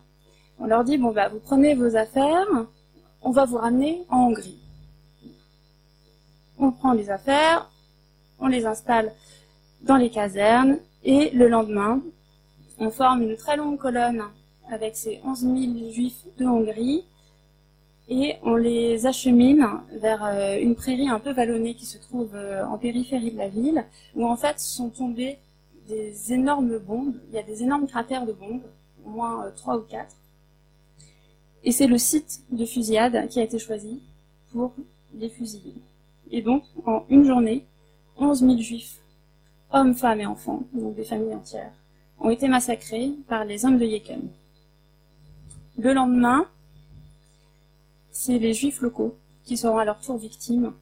On 0.60 0.66
leur 0.66 0.84
dit, 0.84 0.98
bon 0.98 1.12
bah, 1.12 1.30
vous 1.30 1.40
prenez 1.40 1.76
vos 1.76 1.96
affaires, 1.96 2.48
on 3.22 3.32
va 3.32 3.46
vous 3.46 3.58
ramener 3.58 4.04
en 4.10 4.28
Hongrie. 4.28 4.60
On 6.58 6.72
prend 6.72 6.94
les 6.94 7.10
affaires, 7.10 7.70
on 8.40 8.48
les 8.48 8.66
installe 8.66 9.12
dans 9.82 9.98
les 9.98 10.10
casernes, 10.10 10.78
et 11.04 11.32
le 11.32 11.48
lendemain, 11.50 12.02
on 12.80 12.90
forme 12.90 13.24
une 13.24 13.36
très 13.36 13.58
longue 13.58 13.78
colonne 13.78 14.24
avec 14.72 14.96
ces 14.96 15.20
11 15.26 15.40
000 15.40 15.92
juifs 15.92 16.24
de 16.38 16.46
Hongrie 16.46 17.04
et 18.10 18.36
on 18.44 18.56
les 18.56 19.06
achemine 19.06 19.66
vers 19.92 20.24
euh, 20.24 20.58
une 20.60 20.76
prairie 20.76 21.10
un 21.10 21.20
peu 21.20 21.32
vallonnée 21.32 21.74
qui 21.74 21.86
se 21.86 21.98
trouve 21.98 22.32
euh, 22.36 22.66
en 22.66 22.78
périphérie 22.78 23.32
de 23.32 23.38
la 23.38 23.48
ville, 23.48 23.86
où 24.16 24.26
en 24.26 24.36
fait 24.36 24.60
sont 24.60 24.90
tombées 24.90 25.38
des 25.88 26.34
énormes 26.34 26.78
bombes. 26.78 27.16
Il 27.30 27.36
y 27.36 27.40
a 27.40 27.44
des 27.44 27.64
énormes 27.64 27.88
cratères 27.88 28.26
de 28.26 28.34
bombes, 28.34 28.64
au 29.06 29.10
moins 29.10 29.46
euh, 29.46 29.52
trois 29.52 29.78
ou 29.78 29.82
quatre. 29.82 30.16
Et 31.64 31.72
c'est 31.72 31.88
le 31.88 31.98
site 31.98 32.44
de 32.52 32.66
fusillade 32.66 33.28
qui 33.30 33.40
a 33.40 33.44
été 33.44 33.58
choisi 33.58 34.02
pour 34.52 34.74
les 35.16 35.30
fusiller. 35.30 35.76
Et 36.32 36.42
donc, 36.42 36.64
en 36.86 37.06
une 37.10 37.24
journée, 37.24 37.66
11 38.18 38.40
000 38.40 38.58
juifs, 38.58 39.00
hommes, 39.72 39.96
femmes 39.96 40.22
et 40.22 40.26
enfants, 40.26 40.64
donc 40.74 40.96
des 40.96 41.04
familles 41.04 41.36
entières, 41.36 41.74
ont 42.20 42.30
été 42.30 42.48
massacrés 42.48 43.12
par 43.28 43.46
les 43.46 43.66
hommes 43.66 43.78
de 43.78 43.86
Yekem. 43.86 44.30
Le 45.78 45.94
lendemain, 45.94 46.48
c'est 48.12 48.38
les 48.38 48.54
juifs 48.54 48.82
locaux 48.82 49.16
qui 49.46 49.58
seront 49.58 49.78
à 49.78 49.86
leur 49.86 50.00
tour 50.00 50.18
victimes 50.18 50.74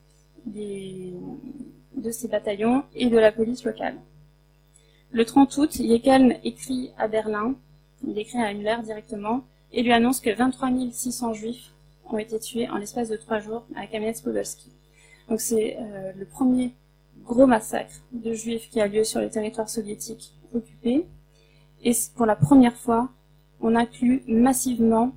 de 0.46 2.12
ces 2.12 2.28
bataillons 2.28 2.84
et 2.96 3.10
de 3.10 3.18
la 3.18 3.32
police 3.32 3.64
locale. 3.64 3.96
Le 5.13 5.26
30 5.26 5.58
août, 5.58 5.76
Yekelm 5.76 6.34
écrit 6.43 6.91
à 6.97 7.10
Berlin, 7.10 7.56
il 8.08 8.17
écrit 8.17 8.38
à 8.38 8.52
Himmler 8.52 8.78
directement, 8.84 9.43
et 9.74 9.84
lui 9.84 9.91
annonce 9.91 10.21
que 10.21 10.30
23 10.30 10.69
600 10.91 11.34
juifs 11.34 11.74
ont 12.10 12.17
été 12.17 12.39
tués 12.39 12.69
en 12.69 12.78
l'espace 12.78 13.10
de 13.10 13.17
trois 13.17 13.39
jours 13.39 13.65
à 13.76 13.86
Kamenets-Podolski. 13.88 14.69
Donc 15.30 15.41
c'est 15.41 15.78
euh, 15.80 16.12
le 16.17 16.26
premier 16.26 16.74
gros 17.26 17.45
massacre 17.45 17.93
de 18.13 18.34
juifs 18.34 18.69
qui 18.69 18.80
a 18.80 18.88
lieu 18.88 19.04
sur 19.04 19.19
les 19.19 19.30
territoires 19.30 19.69
soviétiques 19.69 20.34
occupés. 20.54 21.06
Et 21.84 21.91
pour 22.15 22.26
la 22.26 22.36
première 22.36 22.76
fois, 22.76 23.10
on 23.60 23.76
inclut 23.76 24.24
massivement 24.28 25.13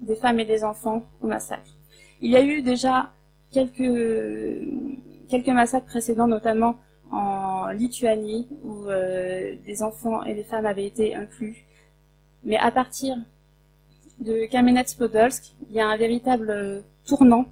des 0.00 0.16
femmes 0.16 0.40
et 0.40 0.44
des 0.44 0.64
enfants 0.64 1.02
au 1.22 1.26
massacre. 1.26 1.76
Il 2.20 2.30
y 2.30 2.36
a 2.36 2.42
eu 2.42 2.62
déjà 2.62 3.10
quelques, 3.50 4.68
quelques 5.28 5.48
massacres 5.48 5.86
précédents, 5.86 6.28
notamment 6.28 6.76
en 7.10 7.68
Lituanie, 7.68 8.46
où 8.62 8.86
euh, 8.86 9.54
des 9.66 9.82
enfants 9.82 10.22
et 10.24 10.34
des 10.34 10.44
femmes 10.44 10.66
avaient 10.66 10.86
été 10.86 11.14
inclus. 11.14 11.64
Mais 12.44 12.56
à 12.56 12.70
partir 12.70 13.16
de 14.20 14.46
Kamenets-Podolsk, 14.46 15.54
il 15.68 15.76
y 15.76 15.80
a 15.80 15.88
un 15.88 15.96
véritable 15.96 16.84
tournant 17.04 17.46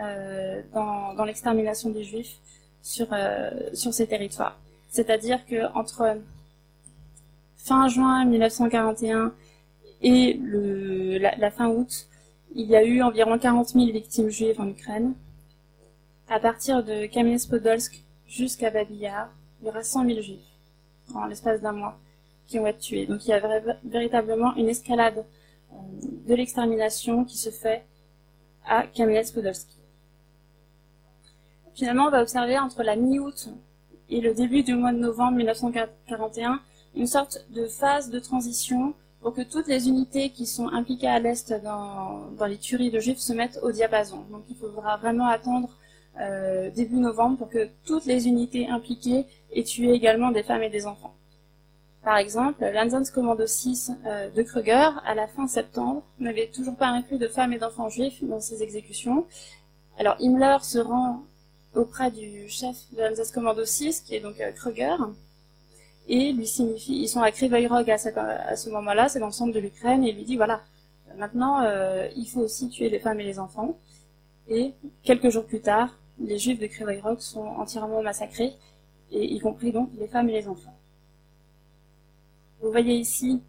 euh, 0.00 0.62
dans, 0.72 1.24
l'extermination 1.24 1.90
des 1.90 2.04
Juifs 2.04 2.38
sur, 2.82 3.08
euh, 3.12 3.50
ces 3.72 4.06
territoires. 4.06 4.58
C'est-à-dire 4.88 5.44
que 5.46 5.72
entre 5.74 6.18
fin 7.56 7.88
juin 7.88 8.24
1941 8.24 9.32
et 10.02 10.38
la, 11.20 11.36
la, 11.36 11.50
fin 11.50 11.68
août, 11.68 12.08
il 12.54 12.66
y 12.66 12.76
a 12.76 12.84
eu 12.84 13.00
environ 13.02 13.38
40 13.38 13.68
000 13.68 13.86
victimes 13.86 14.28
juives 14.28 14.60
en 14.60 14.68
Ukraine. 14.68 15.14
À 16.28 16.40
partir 16.40 16.82
de 16.82 17.06
Kamenets-Podolsk 17.06 18.02
jusqu'à 18.32 18.70
Babillard, 18.70 19.28
il 19.60 19.66
y 19.66 19.68
aura 19.68 19.82
100 19.82 20.06
000 20.06 20.20
juifs 20.22 20.40
en 21.14 21.26
l'espace 21.26 21.60
d'un 21.60 21.72
mois 21.72 21.98
qui 22.46 22.58
ont 22.58 22.66
été 22.66 22.78
tués. 22.78 23.06
Donc 23.06 23.24
il 23.26 23.30
y 23.30 23.32
a 23.32 23.40
véritablement 23.84 24.54
une 24.56 24.68
escalade 24.68 25.24
euh, 25.72 25.76
de 26.26 26.34
l'extermination 26.34 27.24
qui 27.24 27.36
se 27.36 27.50
fait 27.50 27.84
à 28.66 28.86
Kamenets-Podolsky. 28.86 29.76
Finalement, 31.74 32.06
on 32.06 32.10
va 32.10 32.22
observer 32.22 32.58
entre 32.58 32.82
la 32.82 32.96
mi-août 32.96 33.48
et 34.08 34.20
le 34.20 34.34
début 34.34 34.62
du 34.62 34.74
mois 34.74 34.92
de 34.92 34.98
novembre 34.98 35.36
1941 35.36 36.60
une 36.94 37.06
sorte 37.06 37.46
de 37.50 37.66
phase 37.66 38.10
de 38.10 38.18
transition 38.18 38.94
pour 39.20 39.32
que 39.34 39.42
toutes 39.42 39.68
les 39.68 39.88
unités 39.88 40.30
qui 40.30 40.46
sont 40.46 40.68
impliquées 40.68 41.08
à 41.08 41.18
l'Est 41.18 41.52
dans, 41.62 42.30
dans, 42.36 42.46
les 42.46 42.58
tueries 42.58 42.90
de 42.90 42.98
juifs 42.98 43.18
se 43.18 43.32
mettent 43.32 43.58
au 43.62 43.72
diapason. 43.72 44.24
Donc 44.30 44.42
il 44.50 44.56
faudra 44.56 44.96
vraiment 44.98 45.26
attendre 45.26 45.70
euh, 46.20 46.70
début 46.70 46.96
novembre 46.96 47.38
pour 47.38 47.48
que 47.48 47.70
toutes 47.86 48.04
les 48.04 48.28
unités 48.28 48.68
impliquées 48.68 49.24
aient 49.54 49.62
tué 49.62 49.92
également 49.92 50.30
des 50.30 50.42
femmes 50.42 50.62
et 50.62 50.68
des 50.68 50.86
enfants. 50.86 51.14
Par 52.04 52.18
exemple, 52.18 52.62
Commando 53.14 53.46
6 53.46 53.92
euh, 54.04 54.28
de 54.30 54.42
Kruger, 54.42 54.90
à 55.06 55.14
la 55.14 55.26
fin 55.26 55.46
septembre, 55.46 56.02
n'avait 56.18 56.48
toujours 56.48 56.76
pas 56.76 56.88
inclus 56.88 57.16
de 57.16 57.28
femmes 57.28 57.54
et 57.54 57.58
d'enfants 57.58 57.88
juifs 57.88 58.22
dans 58.22 58.40
ses 58.40 58.62
exécutions. 58.62 59.24
Alors 59.98 60.16
Himmler 60.20 60.58
se 60.62 60.78
rend 60.78 61.22
auprès 61.74 62.10
du 62.10 62.46
chef 62.48 62.76
de 62.92 63.32
Commando 63.32 63.64
6, 63.64 64.00
qui 64.00 64.14
est 64.14 64.20
donc 64.20 64.38
euh, 64.40 64.52
Kruger, 64.52 64.96
et 66.08 66.32
lui 66.32 66.46
signifie, 66.46 67.00
ils 67.00 67.08
sont 67.08 67.22
à 67.22 67.30
Krivoyrog 67.30 67.90
à, 67.90 67.94
à 67.94 68.56
ce 68.56 68.68
moment-là, 68.68 69.08
c'est 69.08 69.20
dans 69.20 69.26
le 69.26 69.32
centre 69.32 69.54
de 69.54 69.60
l'Ukraine, 69.60 70.04
et 70.04 70.12
lui 70.12 70.24
dit 70.24 70.36
voilà, 70.36 70.60
maintenant 71.16 71.62
il 72.16 72.26
faut 72.26 72.40
aussi 72.40 72.68
tuer 72.68 72.90
les 72.90 72.98
femmes 72.98 73.20
et 73.20 73.24
les 73.24 73.38
enfants. 73.38 73.78
Et 74.48 74.72
quelques 75.04 75.30
jours 75.30 75.44
plus 75.44 75.60
tard, 75.60 75.96
les 76.22 76.38
juifs 76.38 76.58
de 76.58 76.66
Krivoyrog 76.66 77.18
sont 77.18 77.44
entièrement 77.44 78.02
massacrés, 78.02 78.54
et 79.10 79.34
y 79.34 79.38
compris 79.40 79.72
donc 79.72 79.90
les 79.98 80.08
femmes 80.08 80.28
et 80.30 80.32
les 80.32 80.48
enfants. 80.48 80.74
Vous 82.60 82.70
voyez 82.70 82.94
ici 82.94 83.40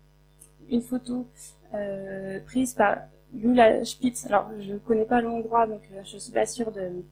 une 0.69 0.81
photo 0.81 1.25
euh, 1.73 2.39
prise 2.45 2.73
par 2.73 2.97
Lula 3.33 3.85
Spitz. 3.85 4.25
Alors, 4.25 4.49
je 4.59 4.73
ne 4.73 4.77
connais 4.79 5.05
pas 5.05 5.21
le 5.21 5.29
hongrois, 5.29 5.67
donc 5.67 5.81
euh, 5.93 6.01
je 6.03 6.15
ne 6.15 6.19
suis 6.19 6.31
pas 6.31 6.45
sûre 6.45 6.71
de, 6.71 7.03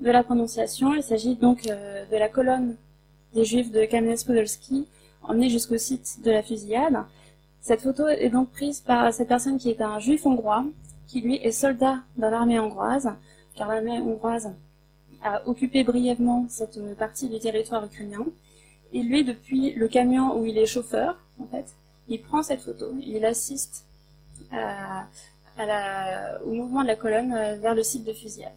la 0.00 0.22
prononciation. 0.22 0.94
Il 0.94 1.02
s'agit 1.02 1.36
donc 1.36 1.68
euh, 1.68 2.06
de 2.06 2.16
la 2.16 2.28
colonne 2.28 2.76
des 3.34 3.44
Juifs 3.44 3.70
de 3.70 3.80
Kamenets-Podolski, 3.80 4.86
emmenée 5.22 5.50
jusqu'au 5.50 5.76
site 5.78 6.20
de 6.24 6.30
la 6.30 6.42
fusillade. 6.42 7.04
Cette 7.60 7.82
photo 7.82 8.08
est 8.08 8.30
donc 8.30 8.50
prise 8.50 8.80
par 8.80 9.12
cette 9.12 9.28
personne 9.28 9.58
qui 9.58 9.70
est 9.70 9.82
un 9.82 9.98
Juif 9.98 10.24
hongrois, 10.24 10.64
qui 11.06 11.20
lui 11.20 11.36
est 11.36 11.52
soldat 11.52 11.98
dans 12.16 12.30
l'armée 12.30 12.58
hongroise, 12.58 13.10
car 13.54 13.68
l'armée 13.68 13.98
hongroise 13.98 14.50
a 15.22 15.46
occupé 15.46 15.84
brièvement 15.84 16.46
cette 16.48 16.78
partie 16.96 17.28
du 17.28 17.38
territoire 17.38 17.84
ukrainien. 17.84 18.24
Et 18.92 19.02
lui, 19.02 19.24
depuis 19.24 19.72
le 19.72 19.88
camion 19.88 20.38
où 20.38 20.46
il 20.46 20.58
est 20.58 20.66
chauffeur, 20.66 21.16
en 21.40 21.46
fait, 21.46 21.66
il 22.08 22.20
prend 22.20 22.42
cette 22.42 22.60
photo, 22.60 22.92
il 23.00 23.24
assiste 23.24 23.86
au 26.44 26.50
mouvement 26.50 26.82
de 26.82 26.86
la 26.86 26.96
colonne 26.96 27.32
euh, 27.32 27.56
vers 27.56 27.74
le 27.74 27.82
site 27.82 28.04
de 28.04 28.12
fusillade. 28.12 28.54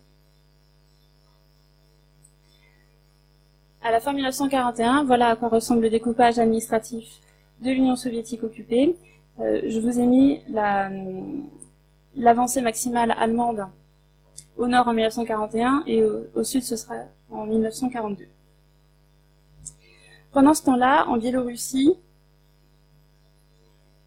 À 3.82 3.92
la 3.92 4.00
fin 4.00 4.14
1941, 4.14 5.04
voilà 5.04 5.30
à 5.30 5.36
quoi 5.36 5.50
ressemble 5.50 5.82
le 5.82 5.90
découpage 5.90 6.40
administratif 6.40 7.20
de 7.62 7.70
l'Union 7.72 7.98
soviétique 7.98 8.44
occupée. 8.44 8.96
Euh, 9.40 9.62
je 9.68 9.80
vous 9.80 10.00
ai 10.00 10.06
mis 10.06 10.42
l'avancée 12.16 12.62
maximale 12.62 13.14
allemande 13.18 13.68
au 14.58 14.68
nord 14.68 14.88
en 14.88 14.94
1941 14.94 15.84
et 15.88 16.04
au, 16.04 16.44
sud 16.44 16.64
ce 16.64 16.76
sera 16.76 16.96
en 17.32 17.46
1942. 17.46 18.28
Pendant 20.32 20.54
ce 20.54 20.64
temps-là, 20.64 21.06
en 21.08 21.18
Biélorussie, 21.18 21.94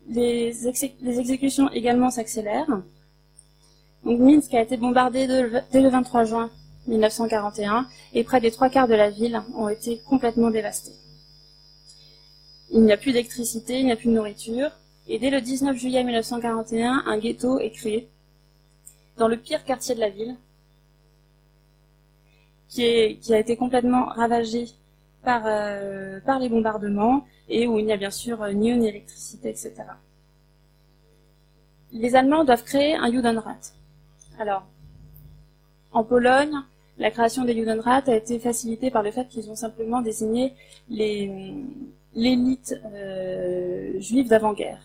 les, 0.09 0.68
exécutions 0.68 1.70
également 1.70 2.11
s'accélèrent. 2.11 2.82
Minsk 4.04 4.54
a 4.54 4.62
été 4.62 4.76
bombardé 4.76 5.26
dès 5.26 5.80
le 5.80 5.88
23 5.88 6.24
juin 6.24 6.50
1941 6.87 7.87
et 8.14 8.22
près 8.22 8.40
des 8.40 8.50
trois 8.50 8.68
quarts 8.68 8.88
de 8.88 8.94
la 8.94 9.11
ville 9.11 9.42
ont 9.56 9.68
été 9.68 10.00
complètement 10.09 10.50
dévastés. 10.50 10.92
Il 12.72 12.82
n'y 12.82 12.92
a 12.92 12.96
plus 12.96 13.12
d'électricité, 13.12 13.78
il 13.78 13.87
n'y 13.87 13.92
a 13.92 13.96
plus 13.96 14.09
de 14.09 14.14
nourriture. 14.14 14.70
Et 15.09 15.18
dès 15.18 15.30
le 15.30 15.40
19 15.40 15.76
juillet 15.76 16.02
1941, 16.02 17.04
un 17.06 17.18
ghetto 17.18 17.59
est 17.59 17.70
créé 17.70 18.09
dans 19.16 19.29
le 19.29 19.37
pire 19.37 19.64
quartier 19.64 19.94
de 19.94 20.00
la 20.00 20.11
ville, 20.11 20.37
qui, 22.68 22.83
a 23.33 23.38
été 23.38 23.57
complètement 23.57 24.07
ravagé 24.07 24.66
par, 25.22 25.42
euh, 25.46 26.20
par 26.20 26.38
les 26.38 26.48
bombardements 26.48 27.24
et 27.48 27.66
où 27.66 27.79
il 27.79 27.87
n'y 27.87 27.92
a 27.92 27.96
bien 27.96 28.11
sûr 28.11 28.42
euh, 28.42 28.52
ni 28.52 28.70
électricité, 28.70 29.48
etc. 29.48 29.74
Les 31.92 32.16
Allemands 32.16 32.44
doivent 32.44 32.64
créer 32.64 32.94
un 32.94 33.11
Judenrat. 33.11 33.57
Alors, 34.38 34.66
en 35.92 36.05
Pologne, 36.05 36.55
la 36.98 37.11
création 37.11 37.44
des 37.44 37.55
Judenrat 37.55 38.02
a 38.07 38.14
été 38.14 38.38
facilitée 38.38 38.90
par 38.90 39.02
le 39.02 39.11
fait 39.11 39.29
qu'ils 39.29 39.50
ont 39.50 39.57
simplement 39.57 40.02
désigné 40.02 40.55
l'élite 40.90 42.74
euh, 42.85 43.98
juive 44.00 44.29
d'avant-guerre. 44.29 44.81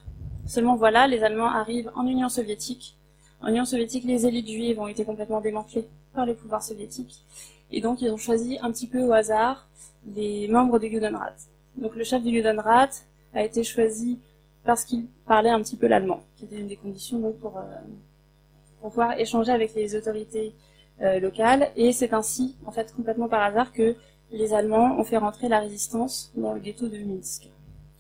Seulement 0.46 0.76
voilà, 0.76 1.08
les 1.08 1.24
Allemands 1.24 1.52
arrivent 1.52 1.92
en 1.96 2.06
Union 2.08 2.30
soviétique. 2.30 2.98
En 3.42 3.50
Union 3.50 3.66
soviétique, 3.66 4.04
les 4.04 4.26
élites 4.26 4.48
juives 4.48 4.80
ont 4.80 4.88
été 4.88 5.04
complètement 5.04 5.42
démantelées 5.42 5.88
par 6.14 6.26
les 6.26 6.34
pouvoirs 6.36 6.64
soviétiques. 6.64 7.24
Et 7.72 7.82
donc, 7.82 8.02
ils 8.02 8.12
ont 8.12 8.18
choisi 8.18 8.60
un 8.62 8.72
petit 8.72 8.88
peu 8.88 9.02
au 9.02 9.14
hasard 9.14 9.68
des 10.04 10.48
membres 10.48 10.80
du 10.80 10.90
Judenrat. 10.90 11.34
Donc 11.76 11.96
le 11.96 12.04
chef 12.04 12.22
du 12.24 12.32
Judenrat 12.32 12.90
a 13.34 13.44
été 13.44 13.64
choisi 13.64 14.20
parce 14.64 14.84
qu'il 14.84 15.06
parlait 15.26 15.50
un 15.50 15.62
petit 15.62 15.76
peu 15.76 15.88
l'allemand, 15.88 16.22
qui 16.36 16.46
était 16.46 16.60
une 16.60 16.68
des 16.68 16.76
conditions 16.76 17.24
euh, 17.24 17.32
pour 17.40 18.90
pouvoir 18.90 19.20
échanger 19.20 19.52
avec 19.52 19.74
les 19.74 19.96
autorités 19.96 20.54
euh, 21.02 21.20
locales. 21.20 21.72
Et 21.76 21.94
c'est 21.94 22.14
ainsi, 22.14 22.56
en 22.66 22.72
fait, 22.72 22.94
complètement 22.96 23.28
par 23.28 23.42
hasard, 23.42 23.72
que 23.72 23.96
les 24.32 24.54
Allemands 24.54 25.00
ont 25.00 25.04
fait 25.04 25.18
rentrer 25.18 25.50
la 25.50 25.60
résistance 25.60 26.32
dans 26.36 26.54
le 26.54 26.60
ghetto 26.60 26.88
de 26.88 26.98
Minsk. 26.98 27.50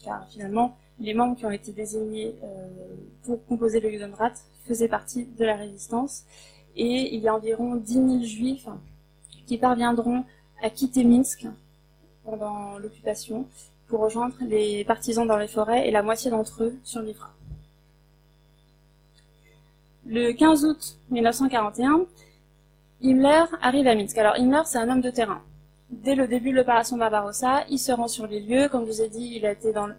Car 0.03 0.27
finalement, 0.29 0.75
les 0.99 1.13
membres 1.13 1.35
qui 1.35 1.45
ont 1.45 1.51
été 1.51 1.71
désignés 1.71 2.35
euh, 2.43 2.67
pour 3.23 3.43
composer 3.45 3.79
le 3.79 3.89
Judenrat 3.89 4.33
faisaient 4.67 4.87
partie 4.87 5.25
de 5.25 5.45
la 5.45 5.55
résistance. 5.55 6.23
Et 6.75 7.15
il 7.15 7.21
y 7.21 7.27
a 7.27 7.35
environ 7.35 7.75
10 7.75 7.93
000 7.93 8.23
juifs 8.23 8.67
qui 9.45 9.57
parviendront 9.57 10.23
à 10.63 10.69
quitter 10.69 11.03
Minsk 11.03 11.47
pendant 12.23 12.77
l'occupation 12.77 13.45
pour 13.87 13.99
rejoindre 13.99 14.35
les 14.41 14.85
partisans 14.85 15.27
dans 15.27 15.37
les 15.37 15.47
forêts 15.47 15.87
et 15.87 15.91
la 15.91 16.01
moitié 16.01 16.31
d'entre 16.31 16.63
eux 16.63 16.75
survivra. 16.83 17.31
Le 20.05 20.31
15 20.31 20.65
août 20.65 20.97
1941, 21.09 22.05
Himmler 23.01 23.45
arrive 23.61 23.87
à 23.87 23.95
Minsk. 23.95 24.17
Alors 24.17 24.37
Himmler, 24.37 24.61
c'est 24.65 24.77
un 24.77 24.89
homme 24.89 25.01
de 25.01 25.09
terrain. 25.09 25.41
Dès 25.89 26.15
le 26.15 26.27
début 26.27 26.51
de 26.51 26.55
l'opération 26.55 26.97
Barbarossa, 26.97 27.65
il 27.69 27.77
se 27.77 27.91
rend 27.91 28.07
sur 28.07 28.27
les 28.27 28.39
lieux. 28.39 28.69
Comme 28.69 28.85
je 28.85 28.91
vous 28.91 29.01
ai 29.01 29.09
dit, 29.09 29.33
il 29.35 29.45
a 29.45 29.51
été 29.51 29.73
dans 29.73 29.87
le, 29.87 29.95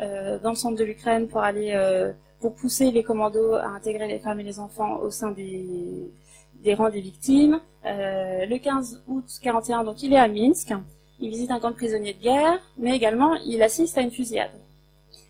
euh, 0.00 0.38
le 0.42 0.54
centre 0.54 0.78
de 0.78 0.84
l'Ukraine 0.84 1.26
pour 1.26 1.42
aller 1.42 1.72
euh, 1.74 2.12
pour 2.42 2.54
pousser 2.54 2.90
les 2.90 3.04
commandos 3.04 3.54
à 3.54 3.68
intégrer 3.68 4.08
les 4.08 4.18
femmes 4.18 4.40
et 4.40 4.42
les 4.42 4.58
enfants 4.58 4.98
au 4.98 5.10
sein 5.10 5.30
des, 5.30 6.74
rangs 6.74 6.90
des 6.90 7.00
victimes. 7.00 7.60
Euh, 7.86 8.44
le 8.46 8.58
15 8.58 9.04
août 9.06 9.24
1941, 9.24 9.84
donc 9.84 10.02
il 10.02 10.12
est 10.12 10.18
à 10.18 10.28
Minsk. 10.28 10.74
Il 11.20 11.30
visite 11.30 11.52
un 11.52 11.60
camp 11.60 11.70
de 11.70 11.76
prisonniers 11.76 12.14
de 12.14 12.20
guerre, 12.20 12.60
mais 12.76 12.96
également 12.96 13.34
il 13.46 13.62
assiste 13.62 13.96
à 13.96 14.02
une 14.02 14.10
fusillade. 14.10 14.50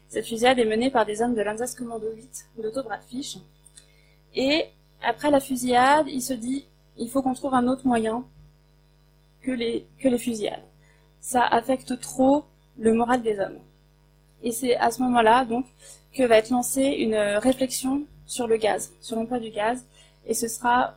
Cette 0.09 0.27
fusillade 0.27 0.59
est 0.59 0.64
menée 0.64 0.90
par 0.90 1.05
des 1.05 1.20
hommes 1.20 1.35
de 1.35 1.42
l'Anzac 1.42 1.75
Commando 1.77 2.07
8 2.11 2.46
d'Otto 2.62 2.83
Bradfisch. 2.83 3.37
Et 4.35 4.64
après 5.03 5.31
la 5.31 5.40
fusillade, 5.40 6.07
il 6.09 6.22
se 6.22 6.33
dit 6.33 6.64
il 6.96 7.11
faut 7.11 7.22
qu'on 7.22 7.35
trouve 7.35 7.55
un 7.55 7.68
autre 7.68 7.87
moyen 7.87 8.25
que 9.42 9.53
les 9.53 9.87
fusillades. 10.18 10.64
ça 11.20 11.44
affecte 11.44 12.01
trop 12.01 12.44
le 12.79 12.94
moral 12.94 13.22
des 13.22 13.38
hommes. 13.38 13.59
Et 14.42 14.52
c'est 14.52 14.76
à 14.76 14.90
ce 14.90 15.02
moment-là, 15.02 15.44
donc, 15.44 15.66
que 16.14 16.22
va 16.24 16.38
être 16.38 16.50
lancée 16.50 16.85
une 16.85 17.14
réflexion 17.16 18.02
sur 18.26 18.46
le 18.46 18.57
gaz, 18.57 18.92
sur 19.00 19.16
l'emploi 19.16 19.38
du 19.38 19.50
gaz, 19.50 19.85
et 20.26 20.35
ce 20.35 20.48
sera, 20.48 20.94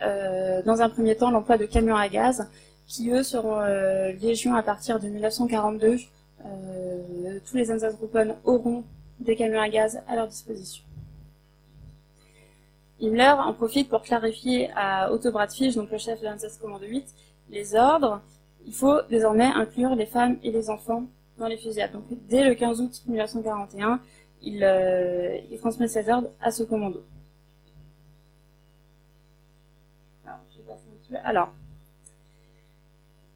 euh, 0.00 0.62
dans 0.62 0.80
un 0.80 0.88
premier 0.88 1.16
temps, 1.16 1.30
l'emploi 1.30 1.58
de 1.58 1.66
camions 1.66 1.96
à 1.96 2.08
gaz, 2.08 2.48
qui 2.86 3.10
eux 3.10 3.22
seront 3.22 3.60
euh, 3.60 4.12
légion 4.12 4.54
à 4.54 4.62
partir 4.62 5.00
de 5.00 5.08
1942. 5.08 5.98
Euh, 6.44 7.38
tous 7.46 7.56
les 7.56 7.70
Einsatzgruppen 7.70 8.36
auront 8.44 8.84
des 9.20 9.36
camions 9.36 9.60
à 9.60 9.68
gaz 9.68 10.00
à 10.08 10.16
leur 10.16 10.28
disposition. 10.28 10.84
Himmler 13.00 13.34
en 13.38 13.52
profite 13.52 13.88
pour 13.88 14.02
clarifier 14.02 14.70
à 14.76 15.12
Otto 15.12 15.32
Bradfisch, 15.32 15.74
donc 15.74 15.90
le 15.90 15.98
chef 15.98 16.20
de 16.20 16.24
l'Einsatzkommando 16.24 16.86
8, 16.86 17.04
les 17.50 17.74
ordres. 17.74 18.20
Il 18.64 18.74
faut 18.74 19.02
désormais 19.10 19.46
inclure 19.46 19.96
les 19.96 20.06
femmes 20.06 20.36
et 20.44 20.52
les 20.52 20.70
enfants 20.70 21.04
dans 21.38 21.46
les 21.46 21.56
fusillades. 21.56 21.92
Donc 21.92 22.04
dès 22.28 22.44
le 22.48 22.54
15 22.54 22.80
août 22.80 23.02
1941, 23.06 24.00
il, 24.42 24.64
euh, 24.64 25.38
il 25.50 25.58
transmet 25.58 25.88
ses 25.88 26.08
ordres 26.08 26.30
à 26.40 26.50
ce 26.50 26.62
commando. 26.62 27.04
Alors, 31.24 31.52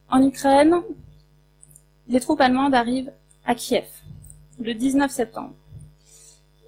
en 0.09 0.23
Ukraine, 0.23 0.77
les 2.09 2.21
troupes 2.21 2.41
allemandes 2.41 2.75
arrivent 2.75 3.13
à 3.45 3.55
Kiev 3.55 3.87
le 4.59 4.73
19 4.73 5.11
septembre. 5.11 5.55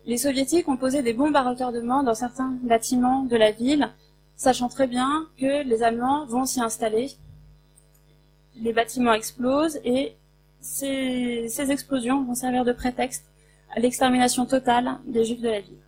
Les 0.04 0.18
soviétiques 0.18 0.68
ont 0.68 0.76
posé 0.76 1.02
des 1.02 1.12
bombes 1.12 1.36
à 1.36 1.42
retardement 1.42 2.02
dans 2.02 2.14
certains 2.14 2.56
bâtiments 2.62 3.24
de 3.24 3.36
la 3.36 3.52
ville, 3.52 3.90
sachant 4.36 4.68
très 4.68 4.86
bien 4.86 5.26
que 5.38 5.62
les 5.64 5.82
Allemands 5.82 6.26
vont 6.26 6.44
s'y 6.44 6.60
installer. 6.60 7.12
Les 8.56 8.72
bâtiments 8.72 9.12
explosent 9.12 9.80
et 9.84 10.16
ces, 10.60 11.70
explosions 11.70 12.24
vont 12.24 12.34
servir 12.34 12.64
de 12.64 12.72
prétexte 12.72 13.24
à 13.74 13.80
l'extermination 13.80 14.46
totale 14.46 14.98
des 15.06 15.24
Juifs 15.24 15.40
de 15.40 15.48
la 15.48 15.60
ville. 15.60 15.78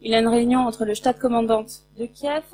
Il 0.00 0.10
y 0.10 0.14
a 0.14 0.20
une 0.20 0.28
réunion 0.28 0.60
entre 0.60 0.84
le 0.84 0.94
Stade 0.94 1.18
commandante 1.18 1.82
de 1.98 2.06
Kiev, 2.06 2.44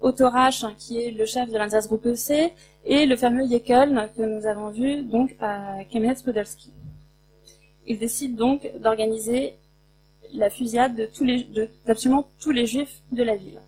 Otto 0.00 0.28
Rach, 0.28 0.64
qui 0.78 1.00
est 1.00 1.10
le 1.10 1.26
chef 1.26 1.50
de 1.50 1.58
l'Einsatzgruppe 1.58 2.06
EC, 2.06 2.52
et 2.84 3.06
le 3.06 3.16
fameux 3.16 3.48
Jekyll 3.48 4.08
que 4.16 4.22
nous 4.22 4.46
avons 4.46 4.70
vu 4.70 5.02
donc 5.02 5.34
à 5.40 5.82
Kamenets-Podolski. 5.90 6.70
Il 7.86 7.98
décide 7.98 8.36
donc 8.36 8.70
d'organiser 8.80 9.54
la 10.32 10.50
fusillade 10.50 10.94
de 10.96 11.06
tous 11.06 11.26
d'absolument 11.86 12.28
tous 12.40 12.50
les 12.50 12.66
juifs 12.66 13.00
de 13.12 13.22
la 13.22 13.36
ville. 13.36 13.60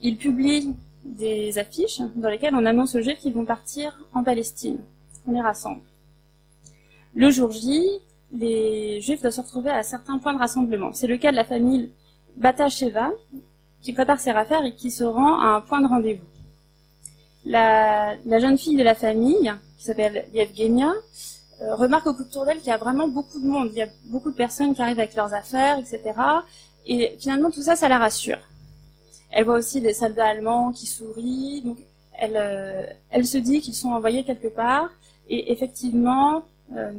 Il 0.00 0.16
publie 0.16 0.74
des 1.04 1.58
affiches 1.58 2.00
dans 2.16 2.28
lesquelles 2.28 2.54
on 2.54 2.64
annonce 2.66 2.94
aux 2.94 3.00
juifs 3.00 3.18
qu'ils 3.18 3.34
vont 3.34 3.44
partir 3.44 3.98
en 4.14 4.22
Palestine. 4.22 4.78
On 5.28 5.32
les 5.32 5.42
rassemble. 5.42 5.82
Le 7.14 7.30
jour 7.30 7.50
J, 7.50 7.86
les 8.32 9.00
juifs 9.02 9.20
doivent 9.20 9.34
se 9.34 9.42
retrouver 9.42 9.70
à 9.70 9.82
certains 9.82 10.18
points 10.18 10.32
de 10.32 10.38
rassemblement. 10.38 10.92
C'est 10.94 11.06
le 11.06 11.18
cas 11.18 11.30
de 11.30 11.36
la 11.36 11.44
famille 11.44 11.92
Batasheva, 12.36 13.10
qui 13.82 13.92
prépare 13.92 14.20
ses 14.20 14.30
affaires 14.30 14.64
et 14.64 14.74
qui 14.74 14.90
se 14.90 15.04
rend 15.04 15.38
à 15.38 15.48
un 15.48 15.60
point 15.60 15.82
de 15.82 15.86
rendez-vous. 15.86 16.24
La, 17.44 18.16
jeune 18.40 18.56
fille 18.56 18.76
de 18.76 18.82
la 18.82 18.94
famille, 18.94 19.52
qui 19.76 19.84
s'appelle 19.84 20.26
Yevgenia, 20.32 20.92
euh, 21.60 21.74
remarque 21.74 22.06
au 22.06 22.14
tour 22.24 22.46
d'elle 22.46 22.58
qu'il 22.58 22.68
y 22.68 22.72
a 22.72 22.78
vraiment 22.78 23.08
beaucoup 23.08 23.40
de 23.40 23.46
monde, 23.46 23.68
il 23.72 23.78
y 23.78 23.82
a 23.82 23.88
beaucoup 24.06 24.30
de 24.30 24.36
personnes 24.36 24.74
qui 24.74 24.80
arrivent 24.80 24.98
avec 24.98 25.14
leurs 25.14 25.34
affaires, 25.34 25.78
etc. 25.78 26.00
Et 26.86 27.16
finalement, 27.18 27.50
tout 27.50 27.62
ça, 27.62 27.76
ça 27.76 27.88
la 27.88 27.98
rassure. 27.98 28.38
Elle 29.30 29.44
voit 29.44 29.58
aussi 29.58 29.82
des 29.82 29.92
soldats 29.92 30.28
allemands 30.28 30.72
qui 30.72 30.86
sourient, 30.86 31.62
donc 31.62 31.78
elle, 32.14 32.36
euh, 32.36 32.86
elle 33.10 33.26
se 33.26 33.38
dit 33.38 33.60
qu'ils 33.60 33.74
sont 33.74 33.90
envoyés 33.90 34.24
quelque 34.24 34.48
part, 34.48 34.90
et 35.28 35.52
effectivement, 35.52 36.42
euh, 36.74 36.92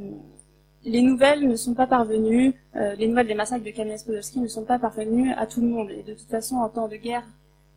les 0.84 1.02
nouvelles 1.02 1.48
ne 1.48 1.56
sont 1.56 1.74
pas 1.74 1.88
parvenues, 1.88 2.54
euh, 2.76 2.96
les 2.96 3.08
nouvelles 3.08 3.28
des 3.28 3.36
massacres 3.36 3.66
de 3.66 3.72
Kamianets-Podolsky 3.72 4.40
ne 4.40 4.48
sont 4.48 4.66
pas 4.66 4.80
parvenues 4.80 5.34
à 5.34 5.46
tout 5.46 5.62
le 5.62 5.68
monde. 5.68 5.90
Et 5.92 6.04
de 6.04 6.14
toute 6.14 6.30
façon, 6.30 6.58
en 6.58 6.70
temps 6.70 6.88
de 6.88 6.96
guerre, 6.96 7.26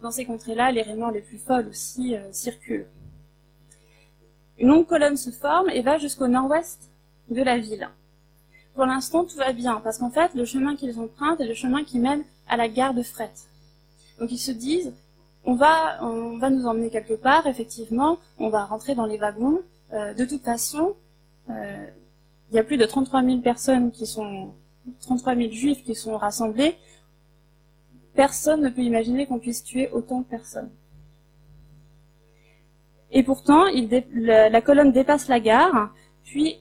dans 0.03 0.11
ces 0.11 0.25
contrées-là, 0.25 0.73
les 0.73 0.83
rumeurs 0.83 1.11
les 1.11 1.21
plus 1.21 1.39
folles 1.39 1.69
aussi 1.69 2.17
euh, 2.17 2.33
circulent. 2.33 2.87
Une 4.59 4.69
longue 4.69 4.87
colonne 4.87 5.17
se 5.17 5.31
forme 5.31 5.71
et 5.71 5.83
va 5.83 5.99
jusqu'au 5.99 6.29
nord-ouest 6.29 6.91
de 7.31 7.43
la 7.43 7.59
ville. 7.59 7.89
Pour 8.75 8.87
l'instant, 8.87 9.25
tout 9.25 9.37
va 9.37 9.53
bien, 9.53 9.81
parce 9.83 9.99
qu'en 9.99 10.11
fait, 10.11 10.35
le 10.35 10.45
chemin 10.45 10.77
qu'ils 10.77 10.99
empruntent 10.99 11.41
est 11.41 11.47
le 11.47 11.55
chemin 11.55 11.85
qui 11.85 11.99
mène 11.99 12.25
à 12.49 12.57
la 12.57 12.69
gare 12.69 12.95
de 12.95 13.03
fret. 13.03 13.33
Donc 14.19 14.31
ils 14.33 14.39
se 14.39 14.53
disent, 14.53 14.93
on 15.45 15.55
va, 15.55 15.99
on 16.03 16.39
va 16.39 16.51
nous 16.51 16.67
emmener 16.67 16.91
quelque 16.91 17.15
part, 17.15 17.47
effectivement, 17.47 18.19
on 18.39 18.49
va 18.49 18.65
rentrer 18.65 18.95
dans 18.95 19.07
les 19.07 19.19
wagons. 19.19 19.61
Euh, 19.93 20.15
de 20.15 20.25
toute 20.25 20.43
façon, 20.43 20.97
il 21.49 22.57
y 22.57 22.59
a 22.59 22.65
plus 22.65 22.77
de 22.77 22.87
33 22.87 23.23
000 23.23 23.39
personnes 23.39 23.91
qui 23.91 24.07
sont, 24.07 24.53
33 25.01 25.37
000 25.37 25.51
juifs 25.53 25.83
qui 25.85 25.95
sont 25.95 26.17
rassemblés, 26.17 26.77
personne 28.15 28.63
ne 28.63 28.69
peut 28.69 28.83
imaginer 28.83 29.27
qu'on 29.27 29.39
puisse 29.39 29.65
tuer 29.65 29.91
autant 29.91 30.21
de 30.21 30.27
personnes. 30.27 30.71
Et 33.11 33.23
pourtant, 33.23 33.65
la, 34.15 34.61
colonne 34.63 34.93
dépasse 34.93 35.29
la 35.29 35.41
gare, 35.41 35.95
puis 36.25 36.59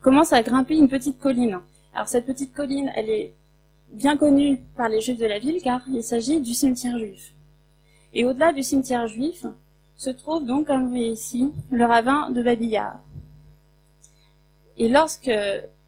commence 0.00 0.32
à 0.32 0.42
grimper 0.42 0.76
une 0.76 0.88
petite 0.88 1.18
colline. 1.18 1.60
Alors 1.94 2.08
cette 2.08 2.26
petite 2.26 2.52
colline, 2.52 2.92
elle 2.94 3.08
est 3.08 3.34
bien 3.92 4.18
connue 4.18 4.58
par 4.76 4.88
les 4.90 5.00
juifs 5.00 5.18
de 5.18 5.24
la 5.26 5.38
ville, 5.38 5.62
car 5.62 5.80
il 5.88 6.02
s'agit 6.02 6.40
du 6.40 6.52
cimetière 6.52 6.98
juif. 6.98 7.32
Et 8.12 8.24
au-delà 8.24 8.52
du 8.52 8.62
cimetière 8.62 9.08
juif, 9.08 9.46
se 9.96 10.10
trouve 10.10 10.44
donc, 10.44 10.66
comme 10.66 10.84
vous 10.84 10.90
voyez 10.90 11.10
ici, 11.10 11.52
le 11.70 11.84
ravin 11.84 12.30
de 12.30 12.42
Babillard. 12.42 13.00
Et 14.76 14.88
lorsque 14.88 15.30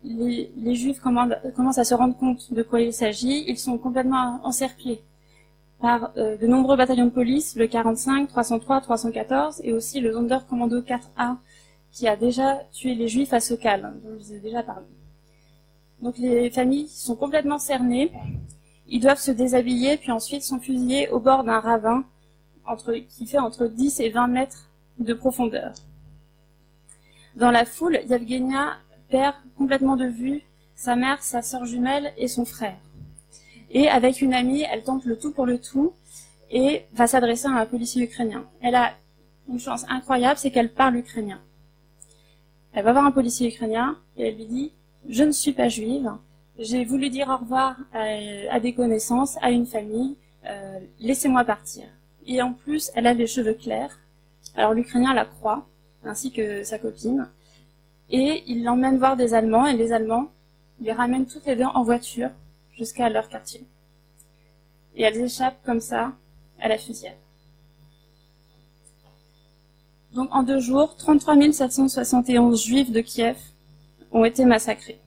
les, 0.05 0.75
Juifs 0.75 1.01
commencent 1.01 1.79
à 1.79 1.85
se 1.85 1.95
rendre 1.95 2.17
compte 2.17 2.53
de 2.53 2.63
quoi 2.63 2.81
il 2.81 2.93
s'agit, 2.93 3.45
ils 3.49 3.59
sont 3.59 3.79
complètement 3.79 4.41
encerclés 4.45 5.03
par 5.81 6.11
euh, 6.17 6.37
de 6.37 6.47
nombreux 6.47 6.77
bataillons 6.77 7.05
de 7.05 7.11
police, 7.11 7.55
le 7.57 7.67
45, 7.67 8.29
303, 8.29 8.81
314, 8.81 9.61
et 9.63 9.73
aussi 9.73 10.01
le 10.01 10.13
Sonderkommando 10.13 10.81
4A, 10.81 11.37
qui 11.93 12.09
a 12.09 12.17
déjà 12.17 12.63
tué 12.73 12.95
les 12.95 13.09
Juifs 13.09 13.33
à 13.33 13.41
Sokal, 13.41 13.95
dont 14.03 14.11
je 14.19 14.25
vous 14.25 14.33
ai 14.35 14.41
déjà 14.41 14.63
parlé. 14.63 14.87
Donc 16.03 16.19
les 16.19 16.51
familles 16.51 16.89
sont 16.89 17.15
complètement 17.15 17.59
cernées, 17.59 18.13
ils 18.89 19.01
doivent 19.01 19.21
se 19.21 19.31
déshabiller, 19.31 19.97
puis 19.99 20.11
ensuite 20.11 20.43
sont 20.43 20.59
fusillés 20.59 21.09
au 21.11 21.21
bord 21.21 21.45
d'un 21.45 21.61
ravin 21.61 22.05
qui 23.09 23.27
fait 23.27 23.39
entre 23.39 23.67
10 23.67 24.01
et 24.01 24.11
20 24.11 24.27
mètres 24.29 24.69
de 24.99 25.15
profondeur. 25.15 25.73
Dans 27.37 27.51
la 27.51 27.65
foule, 27.65 28.01
Yevgenia 28.09 28.77
perd 29.09 29.35
complètement 29.57 29.97
de 29.97 30.07
vue 30.07 30.43
sa 30.75 30.97
mère, 30.97 31.23
sa 31.23 31.43
sœur 31.43 31.65
jumelle 31.65 32.13
et 32.17 32.29
son 32.29 32.45
frère. 32.45 32.79
Et 33.71 33.89
avec 33.89 34.23
une 34.23 34.35
amie, 34.35 34.65
elle 34.71 34.83
tente 34.83 35.05
le 35.05 35.19
tout 35.19 35.33
pour 35.33 35.47
le 35.47 35.59
tout 35.59 35.93
et 36.51 36.85
va 36.93 37.07
s'adresser 37.07 37.47
à 37.47 37.53
un 37.53 37.67
policier 37.67 38.05
ukrainien. 38.05 38.45
Elle 38.61 38.75
a 38.75 38.95
une 39.49 39.59
chance 39.59 39.85
incroyable, 39.89 40.39
c'est 40.39 40.51
qu'elle 40.51 40.73
parle 40.73 40.97
ukrainien. 40.97 41.41
Elle 42.73 42.85
va 42.85 42.93
voir 42.93 43.05
un 43.05 43.13
policier 43.13 43.49
ukrainien 43.49 43.99
et 44.17 44.29
elle 44.29 44.37
lui 44.37 44.47
dit 44.47 44.73
Je 45.09 45.25
ne 45.25 45.33
suis 45.33 45.53
pas 45.53 45.69
juive, 45.69 46.11
j'ai 46.59 46.85
voulu 46.85 47.11
dire 47.11 47.29
au 47.29 47.37
revoir 47.37 47.77
à, 47.93 48.61
des 48.61 48.75
connaissances, 48.75 49.37
à 49.43 49.51
une 49.51 49.67
famille, 49.67 50.17
euh, 50.47 50.81
laissez-moi 50.99 51.45
partir. 51.45 51.85
Et 52.29 52.43
en 52.43 52.53
plus, 52.53 52.91
elle 52.95 53.07
a 53.07 53.15
les 53.15 53.27
cheveux 53.27 53.55
clairs. 53.55 53.99
Alors 54.55 54.75
l'Ukrainien 54.75 55.15
la 55.15 55.25
croit, 55.25 55.67
ainsi 56.05 56.31
que 56.31 56.63
sa 56.63 56.79
copine. 56.79 57.29
Et 58.11 58.45
il 58.47 58.63
l'emmène 58.63 58.99
voir 58.99 59.17
des 59.17 59.33
Allemands, 59.33 59.67
et 59.67 59.77
les 59.77 59.93
Allemands 59.93 60.31
les 60.81 60.93
ramènent 60.93 61.27
toutes 61.27 61.47
les 61.47 61.57
deux 61.57 61.65
en 61.65 61.83
voiture 61.83 62.31
jusqu'à 62.73 63.09
leur 63.09 63.29
quartier. 63.29 63.67
Et 64.95 65.03
elles 65.03 65.21
échappent 65.21 65.63
comme 65.65 65.81
ça 65.81 66.13
à 66.61 66.69
la 66.69 66.77
fusillade. 66.77 67.17
Donc 70.13 70.29
en 70.31 70.43
deux 70.43 70.61
jours, 70.61 70.97
33 70.97 71.53
771 71.53 72.63
juifs 72.63 72.93
de 72.93 73.01
Kiev 73.01 73.39
ont 74.13 74.25
été 74.25 74.45
massacrés. 74.45 75.01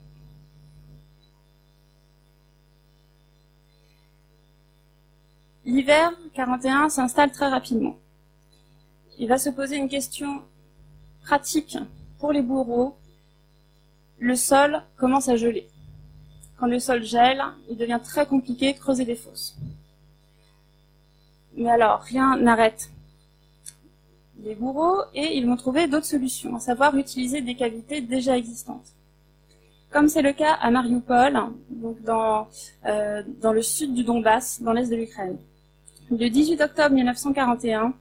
L'hiver 5.64 6.12
41 6.34 6.88
s'installe 6.88 7.30
très 7.30 7.48
rapidement. 7.48 7.96
Il 9.18 9.28
va 9.28 9.38
se 9.38 9.50
poser 9.50 9.76
une 9.76 9.88
question 9.88 10.42
pratique 11.22 11.78
pour 12.18 12.32
les 12.32 12.42
bourreaux, 12.42 12.96
le 14.18 14.36
sol 14.36 14.82
commence 14.96 15.28
à 15.28 15.36
geler. 15.36 15.68
Quand 16.58 16.66
le 16.66 16.78
sol 16.78 17.02
gèle, 17.02 17.42
il 17.68 17.76
devient 17.76 18.00
très 18.02 18.26
compliqué 18.26 18.72
de 18.72 18.78
creuser 18.78 19.04
des 19.04 19.16
fosses. 19.16 19.56
Mais 21.56 21.70
alors, 21.70 22.00
rien 22.02 22.36
n'arrête 22.36 22.90
les 24.44 24.54
bourreaux 24.54 25.02
et 25.14 25.36
ils 25.36 25.46
vont 25.46 25.56
trouver 25.56 25.86
d'autres 25.86 26.06
solutions, 26.06 26.56
à 26.56 26.60
savoir 26.60 26.96
utiliser 26.96 27.40
des 27.40 27.54
cavités 27.54 28.00
déjà 28.00 28.36
existantes. 28.36 28.94
Comme 29.90 30.08
c'est 30.08 30.22
le 30.22 30.32
cas 30.32 30.54
à 30.54 30.70
Mariupol, 30.70 31.38
euh, 32.86 33.22
dans 33.40 33.52
le 33.52 33.62
sud 33.62 33.94
du 33.94 34.04
Donbass, 34.04 34.62
dans 34.62 34.72
l'est 34.72 34.88
de 34.88 34.96
l'Ukraine. 34.96 35.38
Le 36.12 36.28
18 36.28 36.60
octobre 36.60 36.94
1941, 36.94 37.94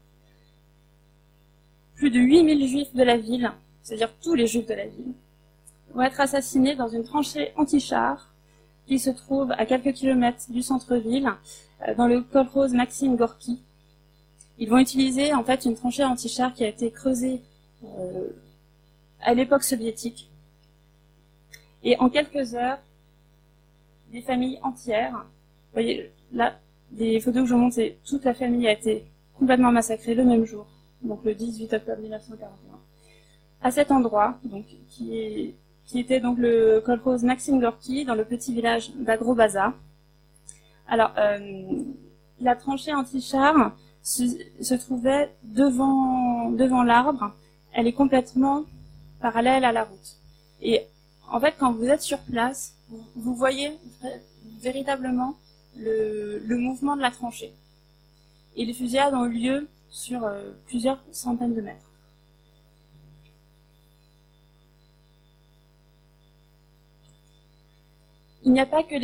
plus 1.96 2.12
de 2.12 2.20
8000 2.20 2.68
juifs 2.68 2.94
de 2.94 3.04
la 3.04 3.16
ville, 3.16 3.50
c'est-à-dire 3.84 4.12
tous 4.22 4.34
les 4.34 4.48
juifs 4.48 4.68
de 4.68 4.74
la 4.74 4.86
ville, 4.86 5.14
vont 5.94 6.02
être 6.02 6.20
assassinés 6.20 6.76
dans 6.76 6.90
une 6.90 7.06
tranchée 7.06 7.54
anti-char 7.56 8.34
qui 8.86 9.00
se 9.00 9.12
trouve 9.12 9.54
à 9.54 9.66
quelques 9.66 9.94
kilomètres 9.94 10.52
du 10.52 10.62
centre-ville, 10.62 11.32
euh, 11.88 11.96
dans 11.96 12.08
le 12.08 12.20
kolkhoz 12.20 12.74
Maxime 12.74 13.16
Gorky. 13.16 13.62
Ils 14.58 14.70
vont 14.70 14.80
utiliser 14.80 15.34
en 15.34 15.46
fait 15.46 15.64
une 15.64 15.76
tranchée 15.76 16.04
anti-char 16.04 16.54
qui 16.54 16.66
a 16.66 16.68
été 16.68 16.92
creusée 16.92 17.40
euh, 17.86 18.28
à 19.22 19.34
l'époque 19.34 19.64
soviétique. 19.64 20.30
Et 21.82 21.98
en 21.98 22.10
quelques 22.10 22.56
heures, 22.56 22.80
des 24.12 24.22
familles 24.22 24.60
entières, 24.64 25.14
vous 25.14 25.82
voyez 25.82 26.12
là, 26.34 26.60
des 26.92 27.20
photos 27.20 27.44
que 27.44 27.50
je 27.50 27.54
vous 27.54 27.60
montre, 27.60 27.76
c'est 27.76 27.98
toute 28.06 28.26
la 28.26 28.34
famille 28.34 28.68
a 28.68 28.72
été 28.74 29.06
complètement 29.38 29.72
massacrée 29.72 30.14
le 30.14 30.24
même 30.24 30.46
jour, 30.46 30.68
donc 31.02 31.24
le 31.24 31.34
18 31.34 31.74
octobre 31.74 32.02
1941, 32.02 32.50
à 33.62 33.72
cet 33.72 33.92
endroit, 33.92 34.38
donc 34.44 34.66
qui 34.90 35.56
était 36.00 36.20
donc 36.20 36.38
le 36.38 36.82
kolkhoz 36.86 37.24
Maxime 37.24 37.60
Gorky 37.60 38.06
dans 38.06 38.16
le 38.16 38.24
petit 38.26 38.54
village 38.54 38.92
d'Agrobaza. 38.96 39.74
Alors, 40.88 41.14
euh, 41.18 41.84
la 42.40 42.56
tranchée 42.56 42.94
anti-char 42.94 43.76
se, 44.02 44.74
trouvait 44.76 45.34
devant, 45.44 46.50
devant 46.50 46.84
l'arbre. 46.84 47.34
Elle 47.74 47.88
est 47.88 47.94
complètement 47.94 48.64
parallèle 49.22 49.64
à 49.64 49.72
la 49.72 49.84
route. 49.84 50.18
Et 50.62 50.82
en 51.32 51.40
fait, 51.40 51.56
quand 51.58 51.72
vous 51.74 51.86
êtes 51.86 52.02
sur 52.02 52.20
place, 52.20 52.76
vous 53.16 53.36
voyez 53.36 53.72
véritablement 54.60 55.36
le, 55.78 56.58
mouvement 56.58 56.96
de 56.96 57.02
la 57.02 57.12
tranchée. 57.12 57.52
Et 58.56 58.66
les 58.66 58.74
fusillades 58.74 59.14
ont 59.14 59.26
eu 59.26 59.40
lieu 59.40 59.68
sur 59.90 60.24
euh, 60.24 60.52
plusieurs 60.68 61.02
centaines 61.12 61.56
de 61.56 61.62
mètres. 61.62 61.92
il 68.44 68.52
n'y 68.54 68.60
a 68.60 68.66
pas 68.66 68.84
que 68.84 68.96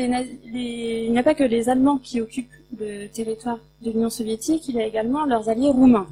les, 1.44 1.70
Allemands 1.70 1.98
qui 1.98 2.22
occupent 2.22 2.52
le 2.78 3.08
territoire 3.08 3.60
de 3.82 3.92
l'Union 3.92 4.10
soviétique, 4.10 4.68
il 4.68 4.76
y 4.76 4.82
a 4.82 4.86
également 4.86 5.26
leurs 5.26 5.50
alliés 5.50 5.70
roumains. 5.70 6.08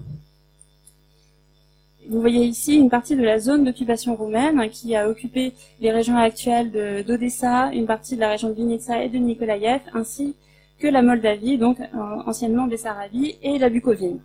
Vous 2.07 2.21
voyez 2.21 2.45
ici 2.45 2.75
une 2.75 2.89
partie 2.89 3.15
de 3.15 3.23
la 3.23 3.39
zone 3.39 3.63
d'occupation 3.63 4.15
roumaine 4.15 4.69
qui 4.69 4.95
a 4.95 5.09
occupé 5.09 5.53
les 5.81 5.91
régions 5.91 6.17
actuelles 6.17 7.03
d'Odessa, 7.05 7.73
une 7.73 7.87
partie 7.87 8.15
de 8.15 8.21
la 8.21 8.29
région 8.29 8.49
de 8.49 8.53
Vinitsa 8.53 9.03
et 9.03 9.09
de 9.09 9.17
Nikolaïev, 9.17 9.81
ainsi 9.93 10.35
que 10.79 10.87
la 10.87 11.01
Moldavie, 11.01 11.57
donc 11.57 11.77
anciennement 12.25 12.67
Bessarabie, 12.67 13.37
et 13.41 13.57
la 13.57 13.69
Bucovine. 13.69 14.19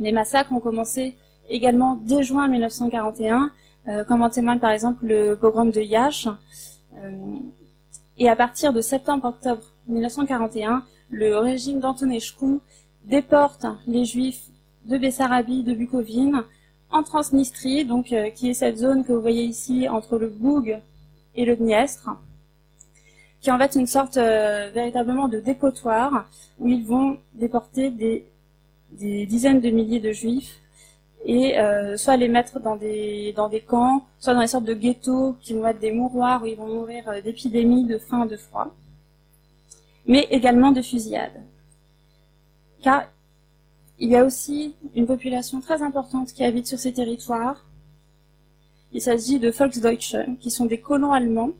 Les 0.00 0.12
massacres 0.12 0.52
ont 0.52 0.60
commencé 0.60 1.16
également 1.48 1.96
dès 1.96 2.22
juin 2.22 2.48
1941, 2.48 3.50
euh, 3.88 4.04
comme 4.04 4.22
en 4.22 4.30
témoigne 4.30 4.58
par 4.58 4.70
exemple 4.70 5.06
le 5.06 5.34
pogrom 5.34 5.70
de 5.70 5.80
Yash, 5.80 6.28
euh, 6.96 7.10
et 8.18 8.28
à 8.28 8.36
partir 8.36 8.72
de 8.72 8.80
septembre-octobre 8.80 9.62
1941, 9.86 10.84
le 11.10 11.36
régime 11.38 11.80
d'Antonescu 11.80 12.58
déporte 13.04 13.64
les 13.86 14.04
Juifs 14.04 14.44
de 14.84 14.98
Bessarabie, 14.98 15.62
de 15.62 15.72
Bukovine, 15.74 16.44
en 16.90 17.02
Transnistrie, 17.02 17.84
donc 17.84 18.12
euh, 18.12 18.30
qui 18.30 18.50
est 18.50 18.54
cette 18.54 18.78
zone 18.78 19.04
que 19.04 19.12
vous 19.12 19.20
voyez 19.20 19.44
ici 19.44 19.88
entre 19.88 20.18
le 20.18 20.28
Boug 20.28 20.80
et 21.34 21.44
le 21.44 21.56
Dniestre, 21.56 22.10
qui 23.40 23.50
est 23.50 23.52
en 23.52 23.58
fait 23.58 23.74
une 23.76 23.86
sorte 23.86 24.16
euh, 24.16 24.70
véritablement 24.74 25.28
de 25.28 25.38
dépotoir 25.40 26.28
où 26.58 26.68
ils 26.68 26.84
vont 26.84 27.18
déporter 27.34 27.90
des, 27.90 28.26
dizaines 28.90 29.60
de 29.60 29.70
milliers 29.70 30.00
de 30.00 30.12
Juifs 30.12 30.60
et 31.24 31.58
euh, 31.58 31.96
soit 31.96 32.16
les 32.16 32.28
mettre 32.28 32.58
dans 32.60 32.76
des, 32.76 33.32
dans 33.36 33.48
des 33.48 33.60
camps, 33.60 34.04
soit 34.18 34.34
dans 34.34 34.40
des 34.40 34.46
sortes 34.46 34.64
de 34.64 34.74
ghettos 34.74 35.36
qui 35.40 35.52
vont 35.52 35.66
être 35.66 35.78
des 35.78 35.92
mouroirs 35.92 36.42
où 36.42 36.46
ils 36.46 36.56
vont 36.56 36.66
mourir 36.66 37.08
euh, 37.08 37.20
d'épidémies, 37.20 37.84
de 37.84 37.98
faim, 37.98 38.26
de 38.26 38.36
froid, 38.36 38.74
mais 40.06 40.26
également 40.30 40.72
de 40.72 40.80
fusillades. 40.80 41.42
Car 42.82 43.04
il 43.98 44.08
y 44.08 44.16
a 44.16 44.24
aussi 44.24 44.74
une 44.94 45.06
population 45.06 45.60
très 45.60 45.82
importante 45.82 46.32
qui 46.32 46.44
habite 46.44 46.66
sur 46.66 46.78
ces 46.78 46.92
territoires. 46.92 47.66
Il 48.92 49.02
s'agit 49.02 49.38
de 49.40 49.50
Volksdeutsche, 49.50 50.16
qui 50.40 50.50
sont 50.50 50.66
des 50.66 50.80
colons 50.80 51.12
allemands 51.12 51.50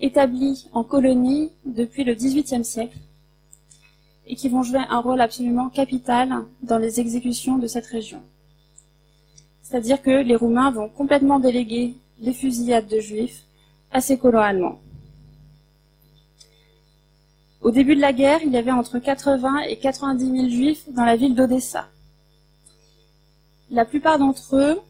établis 0.00 0.68
en 0.72 0.84
colonie 0.84 1.50
depuis 1.64 2.04
le 2.04 2.14
XVIIIe 2.14 2.64
siècle 2.64 2.98
et 4.26 4.36
qui 4.36 4.48
vont 4.48 4.62
jouer 4.62 4.80
un 4.88 5.00
rôle 5.00 5.20
absolument 5.20 5.68
capital 5.68 6.44
dans 6.62 6.78
les 6.78 7.00
exécutions 7.00 7.58
de 7.58 7.66
cette 7.66 7.86
région. 7.86 8.22
C'est-à-dire 9.62 10.02
que 10.02 10.10
les 10.10 10.36
Roumains 10.36 10.70
vont 10.70 10.88
complètement 10.88 11.40
déléguer 11.40 11.94
les 12.20 12.32
fusillades 12.32 12.88
de 12.88 13.00
juifs 13.00 13.44
à 13.90 14.00
ces 14.00 14.18
colons 14.18 14.40
allemands. 14.40 14.80
Au 17.62 17.70
début 17.70 17.94
de 17.94 18.00
la 18.00 18.12
guerre, 18.12 18.40
il 18.42 18.52
y 18.52 18.56
avait 18.56 18.72
entre 18.72 18.98
80 18.98 19.60
et 19.68 19.76
90 19.76 20.24
000 20.24 20.48
juifs 20.48 20.88
dans 20.90 21.04
la 21.04 21.16
ville 21.16 21.34
d'Odessa. 21.34 21.88
La 23.70 23.84
plupart 23.84 24.18
d'entre 24.18 24.56
eux 24.56 24.80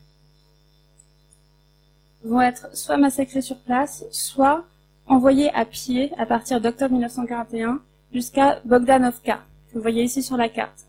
vont 2.25 2.41
être 2.41 2.75
soit 2.77 2.97
massacrés 2.97 3.43
sur 3.43 3.59
place, 3.59 4.05
soit 4.11 4.65
envoyés 5.13 5.53
à 5.55 5.65
pied 5.65 6.13
à 6.19 6.27
partir 6.27 6.61
d'octobre 6.61 6.93
1941 6.93 7.81
jusqu'à 8.13 8.61
Bogdanovka, 8.65 9.41
que 9.69 9.75
vous 9.75 9.83
voyez 9.83 10.03
ici 10.03 10.23
sur 10.23 10.37
la 10.37 10.49
carte. 10.49 10.87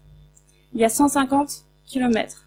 Il 0.73 0.79
y 0.81 0.85
a 0.85 0.89
150 0.89 1.65
kilomètres 1.85 2.43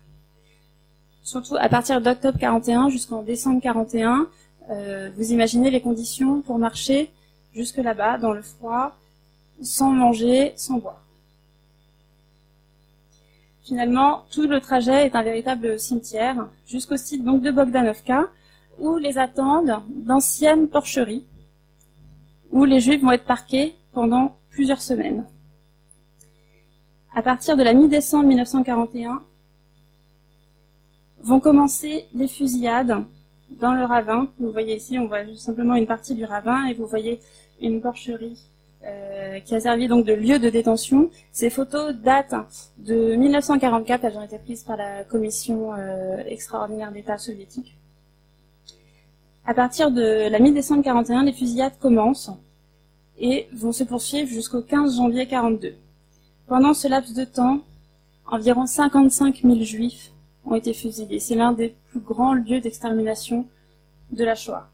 surtout 1.26 1.56
à 1.58 1.68
partir 1.68 2.00
d'octobre 2.00 2.38
41 2.38 2.88
jusqu'en 2.88 3.22
décembre 3.22 3.60
41. 3.60 4.28
Euh, 4.70 5.10
vous 5.16 5.32
imaginez 5.32 5.70
les 5.70 5.80
conditions 5.80 6.40
pour 6.40 6.58
marcher 6.58 7.10
jusque 7.52 7.78
là-bas, 7.78 8.18
dans 8.18 8.32
le 8.32 8.42
froid, 8.42 8.96
sans 9.60 9.90
manger, 9.90 10.52
sans 10.56 10.78
boire. 10.78 11.02
Finalement, 13.64 14.24
tout 14.30 14.46
le 14.46 14.60
trajet 14.60 15.06
est 15.06 15.16
un 15.16 15.22
véritable 15.22 15.80
cimetière, 15.80 16.46
jusqu'au 16.68 16.96
site 16.96 17.24
de 17.24 17.50
Bogdanovka, 17.50 18.26
où 18.78 18.96
les 18.96 19.18
attendent 19.18 19.82
d'anciennes 19.88 20.68
porcheries, 20.68 21.24
où 22.52 22.64
les 22.64 22.80
Juifs 22.80 23.02
vont 23.02 23.12
être 23.12 23.24
parqués 23.24 23.74
pendant 23.92 24.36
plusieurs 24.50 24.80
semaines. 24.80 25.24
À 27.14 27.22
partir 27.22 27.56
de 27.56 27.62
la 27.62 27.72
mi-décembre 27.72 28.26
1941, 28.26 29.22
vont 31.22 31.40
commencer 31.40 32.06
les 32.14 32.28
fusillades 32.28 33.04
dans 33.50 33.72
le 33.72 33.84
ravin. 33.84 34.28
Vous 34.38 34.52
voyez 34.52 34.76
ici, 34.76 34.98
on 34.98 35.06
voit 35.06 35.24
simplement 35.36 35.74
une 35.74 35.86
partie 35.86 36.14
du 36.14 36.24
ravin 36.24 36.66
et 36.66 36.74
vous 36.74 36.86
voyez 36.86 37.20
une 37.60 37.80
porcherie 37.80 38.38
euh, 38.84 39.40
qui 39.40 39.54
a 39.54 39.60
servi 39.60 39.88
donc 39.88 40.04
de 40.04 40.12
lieu 40.12 40.38
de 40.38 40.50
détention. 40.50 41.10
Ces 41.32 41.50
photos 41.50 41.94
datent 41.94 42.34
de 42.78 43.16
1944, 43.16 44.04
elles 44.04 44.18
ont 44.18 44.22
été 44.22 44.38
prises 44.38 44.62
par 44.62 44.76
la 44.76 45.02
commission 45.04 45.72
euh, 45.72 46.18
extraordinaire 46.26 46.92
d'État 46.92 47.18
soviétique. 47.18 47.76
À 49.48 49.54
partir 49.54 49.92
de 49.92 50.28
la 50.28 50.40
mi-décembre 50.40 50.82
41, 50.82 51.22
les 51.22 51.32
fusillades 51.32 51.78
commencent 51.78 52.32
et 53.16 53.46
vont 53.52 53.70
se 53.70 53.84
poursuivre 53.84 54.28
jusqu'au 54.28 54.60
15 54.60 54.96
janvier 54.96 55.28
42. 55.28 55.76
Pendant 56.48 56.74
ce 56.74 56.88
laps 56.88 57.14
de 57.14 57.22
temps, 57.24 57.60
environ 58.26 58.66
55 58.66 59.42
000 59.42 59.60
juifs 59.60 60.10
ont 60.44 60.56
été 60.56 60.74
fusillés. 60.74 61.20
C'est 61.20 61.36
l'un 61.36 61.52
des 61.52 61.76
plus 61.90 62.00
grands 62.00 62.34
lieux 62.34 62.60
d'extermination 62.60 63.46
de 64.10 64.24
la 64.24 64.34
Shoah. 64.34 64.68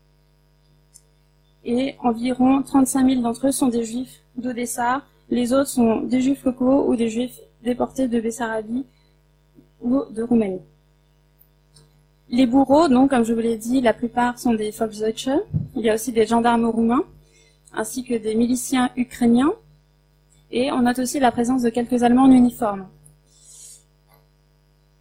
Et 1.67 1.97
environ 2.03 2.63
35 2.63 3.11
000 3.11 3.21
d'entre 3.21 3.49
eux 3.49 3.53
sont 3.53 3.69
des 3.69 3.85
juifs 3.85 4.23
d'Odessa. 4.37 5.03
Les 5.29 5.53
autres 5.53 5.69
sont 5.69 6.01
des 6.01 6.23
juifs 6.23 6.45
locaux 6.45 6.89
ou 6.89 6.97
des 6.97 7.11
juifs 7.11 7.39
déportés 7.63 8.09
de 8.09 8.19
Bessarabie 8.23 8.87
ou 9.83 10.03
de 10.11 10.23
Roumanie. 10.23 10.63
Les 12.35 12.47
bourreaux, 12.47 12.89
donc, 12.89 13.11
comme 13.11 13.25
je 13.25 13.35
vous 13.35 13.41
l'ai 13.41 13.59
dit, 13.59 13.83
la 13.83 13.93
plupart 13.93 14.39
sont 14.39 14.55
des 14.55 14.71
Volksdeutsche. 14.71 15.29
Il 15.77 15.83
y 15.83 15.91
a 15.91 15.95
aussi 15.95 16.13
des 16.13 16.25
gendarmes 16.25 16.65
roumains, 16.65 17.05
ainsi 17.75 18.05
que 18.05 18.15
des 18.15 18.35
miliciens 18.35 18.89
ukrainiens. 18.97 19.53
Et 20.51 20.73
on 20.73 20.81
note 20.81 20.99
aussi 20.99 21.21
la 21.21 21.31
présence 21.31 21.61
de 21.61 21.69
quelques 21.69 22.03
Allemands 22.03 22.25
en 22.25 22.31
uniforme. 22.31 22.87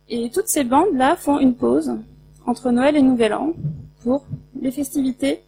Et 0.09 0.29
toutes 0.29 0.49
ces 0.49 0.65
bandes-là 0.65 1.15
font 1.15 1.39
une 1.39 1.55
pause 1.55 1.93
entre 2.45 2.69
Noël 2.69 2.97
et 2.97 3.01
Nouvel 3.01 3.33
An 3.33 3.53
pour 4.03 4.25
les 4.59 4.71
festivités 4.71 5.39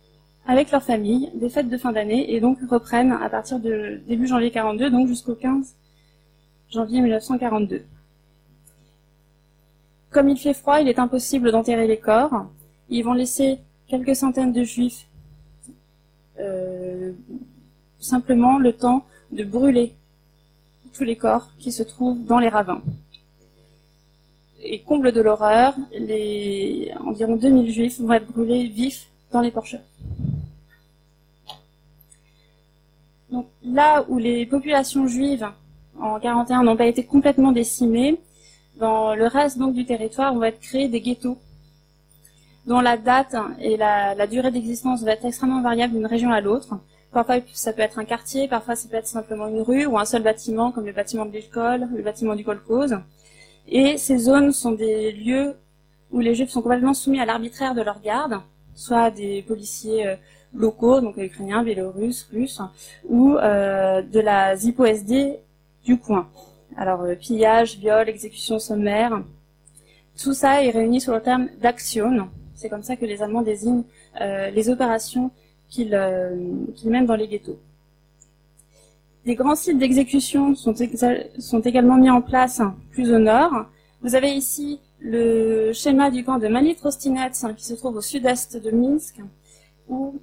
avec 0.47 0.71
leur 0.71 0.83
famille, 0.83 1.31
des 1.35 1.49
fêtes 1.49 1.67
de 1.67 1.77
fin 1.77 1.91
d'année, 1.91 2.33
et 2.33 2.39
donc 2.39 2.59
reprennent 2.69 3.11
à 3.11 3.27
partir 3.27 3.59
de 3.59 3.99
début 4.07 4.27
janvier 4.27 4.51
42, 4.51 4.89
donc 4.89 5.09
jusqu'au 5.09 5.35
15 5.35 5.75
janvier 6.69 7.01
1942. 7.01 7.83
Comme 10.13 10.29
il 10.29 10.37
fait 10.37 10.53
froid, 10.53 10.79
il 10.79 10.87
est 10.87 10.99
impossible 10.99 11.51
d'enterrer 11.51 11.87
les 11.87 11.97
corps. 11.97 12.45
Ils 12.89 13.03
vont 13.03 13.13
laisser 13.13 13.57
quelques 13.87 14.15
centaines 14.15 14.53
de 14.53 14.63
juifs 14.63 15.07
euh, 16.39 17.13
simplement 17.99 18.59
le 18.59 18.73
temps 18.73 19.05
de 19.31 19.43
brûler 19.43 19.93
tous 20.93 21.03
les 21.03 21.15
corps 21.15 21.49
qui 21.57 21.71
se 21.71 21.81
trouvent 21.81 22.23
dans 22.25 22.37
les 22.37 22.49
ravins 22.49 22.81
Et 24.61 24.81
comble 24.81 25.11
de 25.11 25.21
l'horreur, 25.21 25.73
les 25.97 26.91
environ 27.03 27.35
2000 27.35 27.71
juifs 27.71 27.99
vont 27.99 28.13
être 28.13 28.31
brûlés 28.31 28.67
vifs 28.67 29.07
dans 29.31 29.41
les 29.41 29.49
porches. 29.49 29.77
Donc, 33.31 33.47
là 33.63 34.05
où 34.09 34.19
les 34.19 34.45
populations 34.45 35.07
juives 35.07 35.47
en 35.99 36.19
41 36.19 36.63
n'ont 36.63 36.77
pas 36.77 36.85
été 36.85 37.03
complètement 37.03 37.51
décimées, 37.51 38.19
dans 38.77 39.15
le 39.15 39.27
reste 39.27 39.57
donc 39.57 39.73
du 39.73 39.85
territoire, 39.85 40.33
on 40.33 40.39
va 40.39 40.51
créés 40.51 40.87
des 40.87 41.01
ghettos 41.01 41.37
dont 42.65 42.79
la 42.79 42.97
date 42.97 43.35
et 43.59 43.77
la, 43.77 44.15
la 44.15 44.27
durée 44.27 44.51
d'existence 44.51 45.03
va 45.03 45.11
être 45.11 45.25
extrêmement 45.25 45.61
variable 45.61 45.93
d'une 45.93 46.05
région 46.05 46.31
à 46.31 46.41
l'autre. 46.41 46.77
Parfois, 47.11 47.35
ça 47.53 47.73
peut 47.73 47.81
être 47.81 47.99
un 47.99 48.05
quartier, 48.05 48.47
parfois, 48.47 48.75
ça 48.75 48.87
peut 48.89 48.97
être 48.97 49.07
simplement 49.07 49.47
une 49.47 49.61
rue 49.61 49.85
ou 49.85 49.99
un 49.99 50.05
seul 50.05 50.23
bâtiment, 50.23 50.71
comme 50.71 50.85
le 50.85 50.93
bâtiment 50.93 51.25
de 51.25 51.31
l'école, 51.31 51.87
le 51.95 52.01
bâtiment 52.01 52.35
du 52.35 52.43
kolkhoz. 52.43 52.97
Et 53.67 53.97
ces 53.97 54.17
zones 54.17 54.51
sont 54.51 54.71
des 54.71 55.11
lieux 55.11 55.55
où 56.11 56.19
les 56.19 56.33
Juifs 56.33 56.49
sont 56.49 56.61
complètement 56.61 56.93
soumis 56.93 57.19
à 57.19 57.25
l'arbitraire 57.25 57.75
de 57.75 57.81
leur 57.81 58.01
garde, 58.01 58.39
soit 58.75 59.11
des 59.11 59.43
policiers 59.43 60.07
euh, 60.07 60.15
locaux, 60.55 61.01
donc 61.01 61.17
ukrainiens, 61.17 61.63
biélorusses, 61.63 62.27
russes, 62.31 62.61
ou 63.07 63.35
euh, 63.35 64.01
de 64.01 64.19
la 64.19 64.55
ZIPO-SD 64.55 65.39
du 65.85 65.97
coin. 65.97 66.27
Alors, 66.77 67.01
euh, 67.01 67.15
pillage, 67.15 67.77
viol, 67.77 68.09
exécution 68.09 68.59
sommaire, 68.59 69.21
tout 70.21 70.33
ça 70.33 70.63
est 70.63 70.69
réuni 70.69 71.01
sous 71.01 71.11
le 71.11 71.21
terme 71.21 71.49
d'action. 71.61 72.29
C'est 72.55 72.69
comme 72.69 72.83
ça 72.83 72.95
que 72.95 73.05
les 73.05 73.21
Allemands 73.21 73.41
désignent 73.41 73.83
euh, 74.21 74.49
les 74.49 74.69
opérations 74.69 75.31
qu'ils 75.69 75.89
mènent 76.85 77.05
dans 77.05 77.15
les 77.15 77.27
ghettos. 77.27 77.59
Des 79.25 79.35
grands 79.35 79.55
sites 79.55 79.77
d'exécution 79.77 80.53
sont, 80.53 80.73
également 81.63 81.97
mis 81.97 82.09
en 82.09 82.21
place 82.21 82.61
plus 82.91 83.11
au 83.11 83.19
nord. 83.19 83.65
Vous 84.01 84.15
avez 84.15 84.31
ici 84.31 84.79
le 84.99 85.71
schéma 85.73 86.11
du 86.11 86.23
camp 86.23 86.37
de 86.37 86.47
Manit-Rostinets 86.47 87.31
qui 87.55 87.65
se 87.65 87.73
trouve 87.73 87.95
au 87.95 88.01
sud-est 88.01 88.61
de 88.61 88.71
Minsk, 88.71 89.21
où 89.87 90.19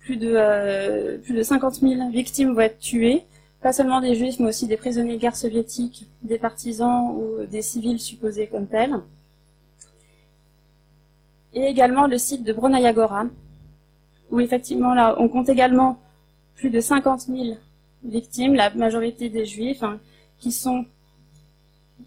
plus 0.00 0.16
de, 0.16 0.32
euh, 0.34 1.18
plus 1.18 1.34
de 1.34 1.42
50 1.42 1.74
000 1.74 2.10
victimes 2.10 2.54
vont 2.54 2.60
être 2.60 2.78
tuées, 2.78 3.24
pas 3.60 3.72
seulement 3.72 4.00
des 4.00 4.14
juifs, 4.14 4.38
mais 4.38 4.48
aussi 4.48 4.66
des 4.66 4.76
prisonniers 4.76 5.16
de 5.16 5.20
guerre 5.20 5.36
soviétiques, 5.36 6.06
des 6.22 6.38
partisans 6.38 7.14
ou 7.16 7.44
des 7.46 7.62
civils 7.62 8.00
supposés 8.00 8.46
comme 8.46 8.66
tels. 8.66 9.00
Et 11.54 11.64
également 11.64 12.06
le 12.06 12.18
site 12.18 12.44
de 12.44 12.52
Bronayagora, 12.52 13.26
où 14.30 14.40
effectivement 14.40 14.94
là, 14.94 15.16
on 15.18 15.28
compte 15.28 15.48
également 15.48 15.98
plus 16.54 16.70
de 16.70 16.80
50 16.80 17.22
000 17.22 17.56
victimes, 18.04 18.54
la 18.54 18.70
majorité 18.70 19.28
des 19.28 19.44
juifs, 19.44 19.82
hein, 19.82 19.98
qui 20.38 20.52
sont 20.52 20.84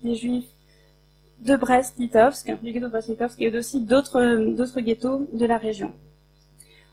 des 0.03 0.15
juifs 0.15 0.47
de 1.39 1.55
Brest-Litovsk, 1.55 2.61
du 2.61 2.71
ghetto 2.71 2.85
de 2.85 2.91
Brest-Litovsk, 2.91 3.41
et 3.41 3.57
aussi 3.57 3.81
d'autres, 3.81 4.53
d'autres 4.55 4.79
ghettos 4.79 5.27
de 5.33 5.45
la 5.45 5.57
région. 5.57 5.91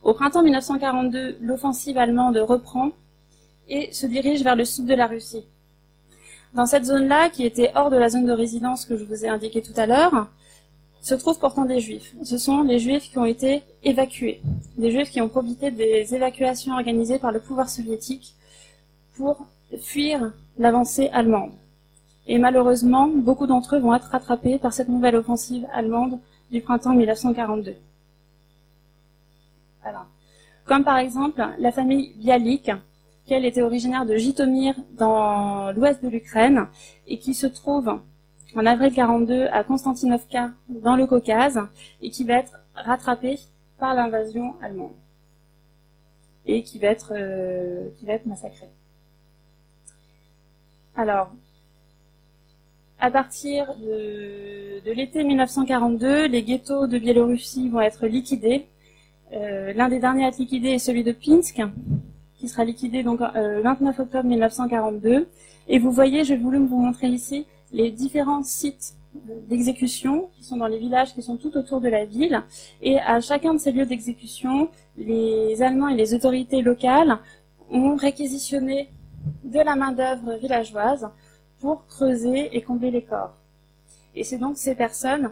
Au 0.03 0.15
printemps 0.15 0.43
1942, 0.43 1.39
l'offensive 1.41 1.99
allemande 1.99 2.37
reprend 2.39 2.93
et 3.69 3.93
se 3.93 4.07
dirige 4.07 4.43
vers 4.43 4.57
le 4.57 4.65
sud 4.65 4.87
de 4.87 4.95
la 4.95 5.07
Russie. 5.07 5.45
Dans 6.55 6.67
cette 6.67 6.87
zone-là, 6.87 7.29
qui 7.29 7.45
était 7.45 7.71
hors 7.75 7.91
de 7.91 7.97
la 7.97 8.09
zone 8.09 8.27
de 8.27 8.33
résidence 8.33 8.87
que 8.87 8.97
je 8.97 9.05
vous 9.05 9.25
ai 9.25 9.29
indiquée 9.29 9.63
tout 9.63 9.75
à 9.77 9.87
l'heure, 9.87 10.29
se 11.01 11.15
trouvent 11.15 11.39
pourtant 11.39 11.65
des 11.65 11.81
juifs. 11.81 12.15
Ce 12.25 12.39
sont 12.39 12.63
les 12.63 12.79
juifs 12.79 13.11
qui 13.11 13.19
ont 13.19 13.25
été 13.25 13.63
évacués, 13.83 14.41
des 14.77 14.91
juifs 14.91 15.11
qui 15.11 15.21
ont 15.21 15.29
profité 15.29 15.71
des 15.71 16.15
évacuations 16.15 16.75
organisées 16.75 17.19
par 17.19 17.33
le 17.33 17.41
pouvoir 17.41 17.69
soviétique 17.69 18.35
pour 19.17 19.47
fuir 19.81 20.33
l'avancée 20.59 21.09
allemande. 21.13 21.53
Et 22.27 22.39
malheureusement, 22.39 23.09
beaucoup 23.09 23.47
d'entre 23.47 23.77
eux 23.77 23.81
vont 23.81 23.95
être 23.95 24.09
rattrapés 24.09 24.59
par 24.59 24.73
cette 24.73 24.89
nouvelle 24.89 25.17
offensive 25.17 25.67
allemande 25.73 26.19
du 26.51 26.61
printemps 26.61 26.95
1942. 26.95 27.75
Comme 30.67 30.85
par 30.85 30.99
exemple 30.99 31.43
la 31.59 31.73
famille 31.73 32.13
Bialik, 32.17 32.71
qui 33.29 33.35
elle 33.35 33.45
était 33.45 33.63
originaire 33.63 34.07
de 34.07 34.17
Jitomir 34.17 34.75
dans 34.97 35.71
l'ouest 35.73 36.03
de 36.03 36.09
l'Ukraine 36.09 36.67
et 37.07 37.19
qui 37.19 37.35
se 37.35 37.47
trouve 37.47 38.01
en 38.57 38.67
avril 38.67 38.91
42 38.93 39.49
à 39.53 39.65
Konstantinovka 39.65 40.51
dans 40.71 40.97
le 40.97 41.07
Caucase 41.07 41.61
et 42.01 42.09
qui 42.09 42.25
va 42.25 42.35
être 42.39 42.59
rattrapée 42.75 43.39
par 43.79 43.95
l'invasion 43.95 44.55
allemande 44.63 44.95
et 46.47 46.63
qui 46.63 46.79
va 46.79 46.89
être, 46.89 47.13
euh, 47.15 47.91
qui 47.99 48.07
va 48.07 48.15
être 48.15 48.25
massacrée. 48.25 48.71
Alors, 50.97 51.31
à 52.99 53.11
partir 53.11 53.75
de, 53.77 54.91
l'été 54.91 55.23
1942, 55.23 56.29
les 56.29 56.43
ghettos 56.43 56.87
de 56.87 56.99
Biélorussie 56.99 57.69
vont 57.69 57.83
être 57.83 58.07
liquidés. 58.07 58.67
Euh, 59.35 59.75
L'un 59.75 59.91
des 59.91 59.99
derniers 59.99 60.25
à 60.25 60.29
être 60.29 60.39
liquidés 60.39 60.71
est 60.71 60.79
celui 60.79 61.05
de 61.05 61.13
Pinsk, 61.13 61.61
qui 62.39 62.49
sera 62.49 62.65
liquidé 62.65 63.03
donc 63.03 63.21
euh, 63.21 63.61
29 63.63 63.99
octobre 63.99 64.25
1942. 64.25 65.29
Et 65.69 65.79
vous 65.79 65.91
voyez, 65.91 66.25
je 66.25 66.35
voulu 66.35 66.59
vous 66.59 66.79
montrer 66.79 67.09
ici 67.09 67.47
les 67.73 67.91
différents 67.91 68.43
sites 68.43 68.95
d'exécution 69.49 70.29
qui 70.37 70.45
sont 70.45 70.57
dans 70.57 70.67
les 70.67 70.79
villages 70.79 71.15
qui 71.15 71.23
sont 71.23 71.37
tout 71.37 71.57
autour 71.57 71.81
de 71.81 71.89
la 71.89 72.05
ville. 72.05 72.43
Et 72.83 72.99
à 73.01 73.21
chacun 73.21 73.55
de 73.55 73.59
ces 73.59 73.73
lieux 73.73 73.87
d'exécution, 73.87 74.69
les 74.97 75.61
Allemands 75.63 75.89
et 75.89 75.97
les 75.97 76.15
autorités 76.15 76.63
locales 76.63 77.19
ont 77.71 77.97
réquisitionné 77.97 78.91
de 79.45 79.59
la 79.59 79.75
main-d'œuvre 79.75 80.39
villageoise 80.41 81.09
pour 81.61 81.87
creuser 81.87 82.57
et 82.57 82.63
combler 82.63 82.91
les 82.91 83.03
corps. 83.03 83.35
Et 84.15 84.25
c'est 84.25 84.39
donc 84.39 84.57
ces 84.57 84.75
personnes 84.75 85.31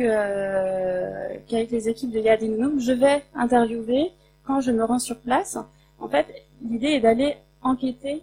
euh, 0.00 1.34
qu'avec 1.48 1.70
les 1.70 1.88
équipes 1.88 2.10
de 2.10 2.20
Yadinum, 2.20 2.78
je 2.78 2.92
vais 2.92 3.24
interviewer 3.34 4.12
quand 4.44 4.60
je 4.60 4.70
me 4.70 4.84
rends 4.84 4.98
sur 4.98 5.18
place. 5.18 5.58
En 5.98 6.08
fait, 6.08 6.26
l'idée 6.62 6.88
est 6.88 7.00
d'aller 7.00 7.36
enquêter, 7.62 8.22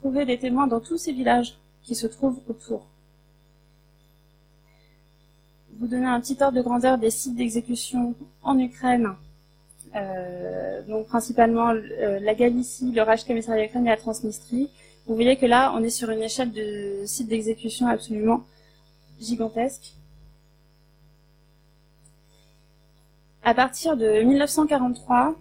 trouver 0.00 0.24
des 0.24 0.38
témoins 0.38 0.66
dans 0.66 0.80
tous 0.80 0.98
ces 0.98 1.12
villages 1.12 1.56
qui 1.82 1.94
se 1.94 2.06
trouvent 2.06 2.40
autour 2.48 2.86
vous 5.82 5.88
donner 5.88 6.06
un 6.06 6.20
petit 6.20 6.36
ordre 6.40 6.56
de 6.56 6.62
grandeur 6.62 6.96
des 6.96 7.10
sites 7.10 7.34
d'exécution 7.34 8.14
en 8.42 8.56
Ukraine. 8.58 9.14
Euh, 9.96 10.80
donc 10.84 11.08
principalement 11.08 11.70
euh, 11.70 12.20
la 12.20 12.34
Galicie, 12.34 12.92
le 12.92 13.02
Raj 13.02 13.24
Commissariat 13.24 13.64
Ukraine 13.64 13.86
et 13.86 13.90
la 13.90 13.96
Transnistrie. 13.96 14.70
Vous 15.06 15.16
voyez 15.16 15.36
que 15.36 15.44
là, 15.44 15.72
on 15.74 15.82
est 15.82 15.90
sur 15.90 16.10
une 16.10 16.22
échelle 16.22 16.52
de 16.52 17.02
sites 17.04 17.28
d'exécution 17.28 17.88
absolument 17.88 18.44
gigantesque. 19.20 19.94
À 23.42 23.54
partir 23.54 23.96
de 23.96 24.22
1943, 24.22 25.34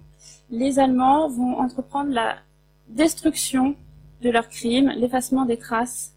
les 0.52 0.80
Allemands 0.80 1.30
vont 1.30 1.58
entreprendre 1.58 2.12
la 2.12 2.36
destruction 2.90 3.76
de 4.22 4.30
leurs 4.30 4.50
crimes, 4.50 4.90
l'effacement 4.90 5.46
des 5.46 5.58
traces. 5.58 6.14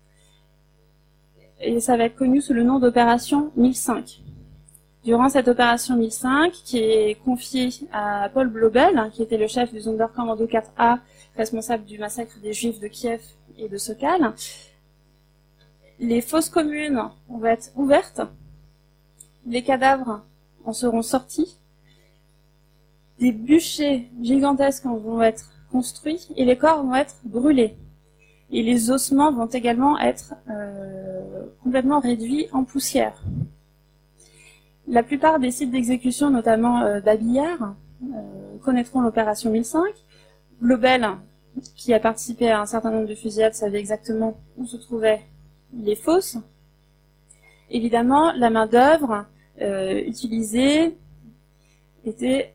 Et 1.61 1.81
ça 1.81 1.97
va 1.97 2.05
être 2.05 2.17
connu 2.17 2.43
sous 2.43 2.53
le 2.53 2.65
nom 2.65 2.81
d'opération 2.81 3.53
1005. 3.57 4.21
Durant 5.05 5.29
cette 5.29 5.49
opération 5.49 5.97
1005, 5.97 6.53
qui 6.53 6.79
est 6.79 7.23
confiée 7.25 7.71
à 7.93 8.29
Paul 8.33 8.49
Blobel, 8.49 8.99
hein, 8.99 9.11
qui 9.11 9.23
était 9.23 9.39
le 9.39 9.47
chef 9.47 9.73
du 9.73 9.81
Sonderkommando 9.81 10.47
4A, 10.47 10.99
responsable 11.37 11.85
du 11.85 11.99
massacre 11.99 12.39
des 12.43 12.53
Juifs 12.53 12.81
de 12.81 12.89
Kiev 12.89 13.23
et 13.57 13.69
de 13.69 13.77
Sokal, 13.77 14.33
les 16.01 16.21
fosses 16.21 16.49
communes 16.49 17.03
vont 17.29 17.45
être 17.45 17.71
ouvertes, 17.77 18.23
les 19.47 19.63
cadavres 19.63 20.23
en 20.65 20.73
seront 20.73 21.03
sortis, 21.03 21.59
des 23.19 23.33
bûchers 23.33 24.11
gigantesques 24.21 24.85
vont 24.85 25.23
être 25.23 25.51
construits 25.71 26.29
et 26.37 26.45
les 26.45 26.57
corps 26.57 26.83
vont 26.83 26.95
être 26.95 27.17
brûlés 27.25 27.77
et 28.51 28.63
les 28.63 28.91
ossements 28.91 29.33
vont 29.33 29.47
également 29.47 29.99
être 29.99 30.35
euh, 30.49 31.45
complètement 31.63 32.01
réduits 32.01 32.47
en 32.53 32.65
poussière. 32.65 33.21
La 34.87 35.03
plupart 35.03 35.41
des 35.41 35.51
sites 35.51 35.71
d'exécution, 35.71 36.31
notamment 36.31 36.83
euh, 36.83 37.01
d'Abillard, 37.01 37.75
euh, 38.03 38.59
connaîtront 38.63 39.01
l'opération 39.01 39.51
1005. 39.51 39.83
Globel, 40.63 41.07
qui 41.75 41.93
a 41.93 42.01
participé 42.01 42.51
à 42.51 42.61
un 42.61 42.67
certain 42.67 42.91
nombre 42.91 43.09
de 43.09 43.15
fusillades, 43.15 43.55
savait 43.55 43.81
exactement 43.81 44.39
où 44.57 44.67
se 44.67 44.77
trouvaient 44.77 45.23
les 45.77 45.97
fosses. 45.97 46.39
Évidemment, 47.71 48.33
la 48.33 48.51
main-d'œuvre 48.51 49.27
utilisée 50.07 50.97
était 52.07 52.53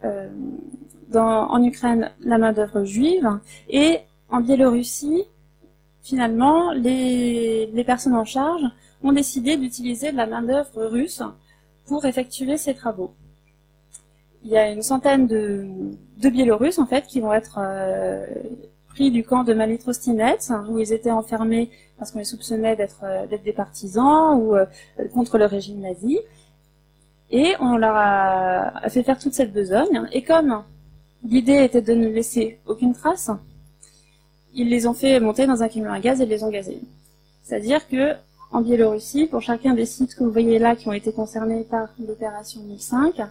en 1.14 1.64
Ukraine 1.64 2.12
la 2.22 2.38
main-d'œuvre 2.38 2.84
juive 2.84 3.30
et 3.70 4.00
en 4.30 4.42
Biélorussie 4.42 5.26
finalement, 6.10 6.72
les, 6.72 7.84
personnes 7.86 8.16
en 8.16 8.26
charge 8.26 8.64
ont 9.04 9.12
décidé 9.12 9.58
d'utiliser 9.58 10.12
de 10.12 10.18
la 10.18 10.26
main-d'œuvre 10.26 10.86
russe 10.86 11.22
pour 11.86 12.06
effectuer 12.06 12.58
ces 12.58 12.74
travaux. 12.74 13.12
Il 14.44 14.52
y 14.52 14.58
a 14.58 14.72
une 14.72 14.82
centaine 14.82 15.28
de, 15.28 15.68
Biélorusses 16.18 16.80
en 16.80 16.86
fait 16.86 17.06
qui 17.06 17.20
vont 17.20 17.34
être 17.34 17.60
euh, 17.62 18.26
pris 18.88 19.12
du 19.12 19.24
camp 19.24 19.44
de 19.44 19.54
Malitrostinette, 19.54 20.52
où 20.70 20.80
ils 20.80 20.94
étaient 20.94 21.12
enfermés 21.12 21.70
parce 21.98 22.12
qu'on 22.12 22.20
les 22.20 22.26
soupçonnait 22.26 22.76
d'être 22.76 23.04
des 23.44 23.54
partisans 23.54 24.40
ou 24.42 24.56
contre 25.14 25.38
le 25.38 25.46
régime 25.46 25.82
nazi. 25.82 26.18
Et 27.32 27.56
on 27.60 27.78
leur 27.78 27.96
a 27.96 28.90
fait 28.90 29.04
faire 29.04 29.20
toute 29.20 29.34
cette 29.34 29.54
besogne. 29.54 30.08
Et 30.12 30.24
comme 30.24 30.64
l'idée 31.24 31.64
était 31.64 31.82
de 31.82 31.94
ne 31.94 32.08
laisser 32.08 32.60
aucune 32.66 32.94
trace, 32.94 33.30
ils 34.54 34.70
les 34.70 34.88
ont 34.88 34.94
fait 34.94 35.20
monter 35.20 35.46
dans 35.46 35.62
un 35.62 35.68
camion 35.68 35.92
à 35.92 36.00
gaz 36.00 36.22
et 36.22 36.26
les 36.26 36.44
ont 36.44 36.50
gazés. 36.50 36.82
C'est-à-dire 37.44 37.88
que 37.88 38.16
en 38.52 38.62
Biélorussie, 38.62 39.28
pour 39.28 39.42
chacun 39.42 39.74
des 39.76 39.86
sites 39.86 40.16
que 40.16 40.24
vous 40.24 40.32
voyez 40.32 40.58
là 40.58 40.76
qui 40.76 40.88
ont 40.88 40.94
été 40.94 41.12
concernés 41.12 41.64
par 41.64 41.90
l'opération 42.00 42.62
1005, 42.62 43.22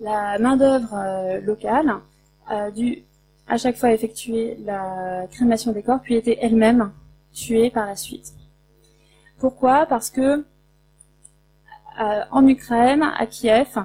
la 0.00 0.38
main-d'œuvre 0.38 0.94
euh, 0.94 1.40
locale 1.40 1.94
a 2.46 2.70
dû 2.70 3.02
à 3.46 3.56
chaque 3.56 3.76
fois 3.76 3.92
effectuer 3.92 4.58
la 4.64 5.26
crémation 5.30 5.72
des 5.72 5.82
corps, 5.82 6.00
puis 6.02 6.16
était 6.16 6.38
elle-même 6.42 6.92
tuée 7.32 7.70
par 7.70 7.86
la 7.86 7.96
suite. 7.96 8.34
Pourquoi? 9.38 9.86
Parce 9.86 10.10
que 10.10 10.44
en 12.30 12.46
Ukraine, 12.46 13.02
à 13.02 13.26
Kiev, 13.26 13.78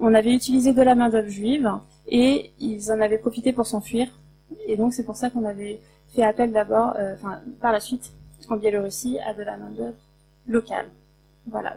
on 0.00 0.14
avait 0.14 0.34
utilisé 0.34 0.72
de 0.72 0.82
la 0.82 0.94
main-d'œuvre 0.94 1.28
juive 1.28 1.70
et 2.08 2.52
ils 2.58 2.90
en 2.90 3.00
avaient 3.00 3.18
profité 3.18 3.52
pour 3.52 3.66
s'enfuir. 3.66 4.08
Et 4.66 4.76
donc 4.76 4.92
c'est 4.92 5.04
pour 5.04 5.16
ça 5.16 5.30
qu'on 5.30 5.44
avait 5.44 5.80
fait 6.14 6.22
appel 6.22 6.52
d'abord, 6.52 6.94
euh, 6.98 7.14
par 7.60 7.72
la 7.72 7.80
suite, 7.80 8.12
en 8.48 8.56
Biélorussie, 8.56 9.18
à 9.20 9.34
de 9.34 9.42
la 9.42 9.56
main-d'œuvre 9.56 9.96
locale. 10.46 10.86
Voilà. 11.46 11.76